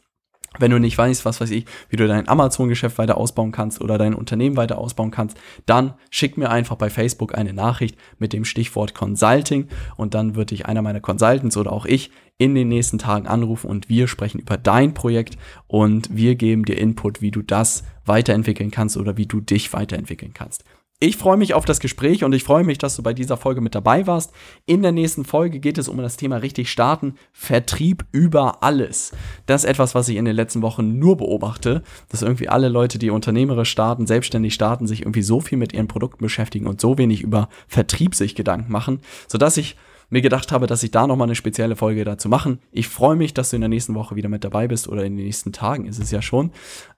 wenn 0.60 0.72
du 0.72 0.80
nicht 0.80 0.98
weißt, 0.98 1.26
was 1.26 1.40
weiß 1.40 1.52
ich, 1.52 1.66
wie 1.90 1.98
du 1.98 2.08
dein 2.08 2.28
Amazon-Geschäft 2.28 2.98
weiter 2.98 3.18
ausbauen 3.18 3.52
kannst 3.52 3.82
oder 3.82 3.98
dein 3.98 4.14
Unternehmen 4.14 4.58
weiter 4.58 4.78
ausbauen 4.78 5.12
kannst, 5.12 5.38
dann 5.66 5.94
schick 6.10 6.38
mir 6.38 6.50
einfach 6.50 6.76
bei 6.76 6.90
Facebook 6.90 7.38
eine 7.38 7.54
Nachricht 7.54 7.98
mit 8.18 8.34
dem 8.34 8.46
Stichwort 8.46 8.94
Consulting 8.94 9.68
und 9.96 10.14
dann 10.14 10.36
wird 10.36 10.52
dich 10.52 10.66
einer 10.66 10.82
meiner 10.82 11.02
Consultants 11.02 11.58
oder 11.58 11.72
auch 11.72 11.86
ich 11.86 12.12
in 12.38 12.54
den 12.54 12.68
nächsten 12.68 13.00
Tagen 13.00 13.28
anrufen 13.28 13.70
und 13.70 13.90
wir 13.90 14.08
sprechen 14.08 14.40
über 14.40 14.58
dein 14.58 14.94
Projekt 14.94 15.38
und 15.68 16.16
wir 16.16 16.36
geben 16.36 16.66
dir 16.66 16.78
Input, 16.78 17.22
wie 17.22 17.32
du 17.32 17.42
das 17.42 17.84
weiterentwickeln 18.06 18.72
kannst 18.72 18.98
oder 18.98 19.18
wie 19.18 19.26
du 19.26 19.42
dich 19.42 19.74
weiterentwickeln 19.74 20.34
kannst. 20.34 20.64
Ich 21.00 21.16
freue 21.16 21.38
mich 21.38 21.54
auf 21.54 21.64
das 21.64 21.80
Gespräch 21.80 22.24
und 22.24 22.34
ich 22.34 22.44
freue 22.44 22.64
mich, 22.64 22.80
dass 22.80 22.96
du 22.96 23.04
bei 23.04 23.14
dieser 23.14 23.38
Folge 23.38 23.62
mit 23.62 23.76
dabei 23.76 24.08
warst. 24.08 24.32
In 24.66 24.82
der 24.82 24.92
nächsten 24.92 25.26
Folge 25.26 25.60
geht 25.60 25.78
es 25.78 25.90
um 25.90 25.98
das 25.98 26.18
Thema 26.18 26.38
richtig 26.38 26.72
starten, 26.72 27.16
Vertrieb 27.32 28.06
über 28.12 28.64
alles. 28.64 29.12
Das 29.46 29.64
ist 29.64 29.70
etwas, 29.70 29.94
was 29.94 30.10
ich 30.10 30.16
in 30.16 30.26
den 30.26 30.36
letzten 30.36 30.64
Wochen 30.64 30.98
nur 30.98 31.18
beobachte, 31.18 31.84
dass 32.10 32.24
irgendwie 32.24 32.50
alle 32.50 32.68
Leute, 32.68 32.98
die 32.98 33.12
unternehmerisch 33.12 33.70
starten, 33.70 34.08
selbstständig 34.08 34.56
starten, 34.56 34.88
sich 34.88 35.02
irgendwie 35.02 35.22
so 35.22 35.40
viel 35.40 35.60
mit 35.60 35.72
ihren 35.72 35.88
Produkten 35.88 36.24
beschäftigen 36.24 36.66
und 36.66 36.82
so 36.82 36.98
wenig 36.98 37.22
über 37.22 37.50
Vertrieb 37.68 38.16
sich 38.16 38.34
Gedanken 38.34 38.72
machen, 38.72 39.02
sodass 39.28 39.58
ich 39.58 39.76
mir 40.10 40.22
gedacht 40.22 40.52
habe, 40.52 40.66
dass 40.66 40.82
ich 40.82 40.90
da 40.90 41.06
nochmal 41.06 41.28
eine 41.28 41.36
spezielle 41.36 41.76
Folge 41.76 42.06
dazu 42.06 42.28
machen. 42.28 42.60
Ich 42.72 42.88
freue 42.88 43.16
mich, 43.16 43.36
dass 43.36 43.52
du 43.52 43.58
in 43.58 43.62
der 43.62 43.70
nächsten 43.70 43.94
Woche 43.94 44.16
wieder 44.16 44.30
mit 44.30 44.44
dabei 44.44 44.68
bist 44.68 44.88
oder 44.88 45.04
in 45.04 45.16
den 45.16 45.26
nächsten 45.26 45.52
Tagen 45.52 45.86
ist 45.86 46.00
es 46.00 46.10
ja 46.10 46.24
schon. 46.24 46.52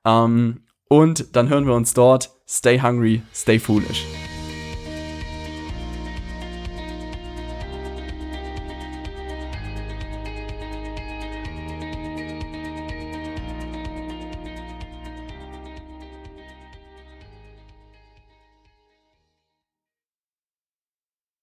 Ähm, 0.06 0.62
und 0.90 1.36
dann 1.36 1.48
hören 1.48 1.66
wir 1.66 1.74
uns 1.74 1.94
dort. 1.94 2.32
Stay 2.46 2.82
hungry, 2.82 3.22
stay 3.34 3.60
foolish. 3.60 4.06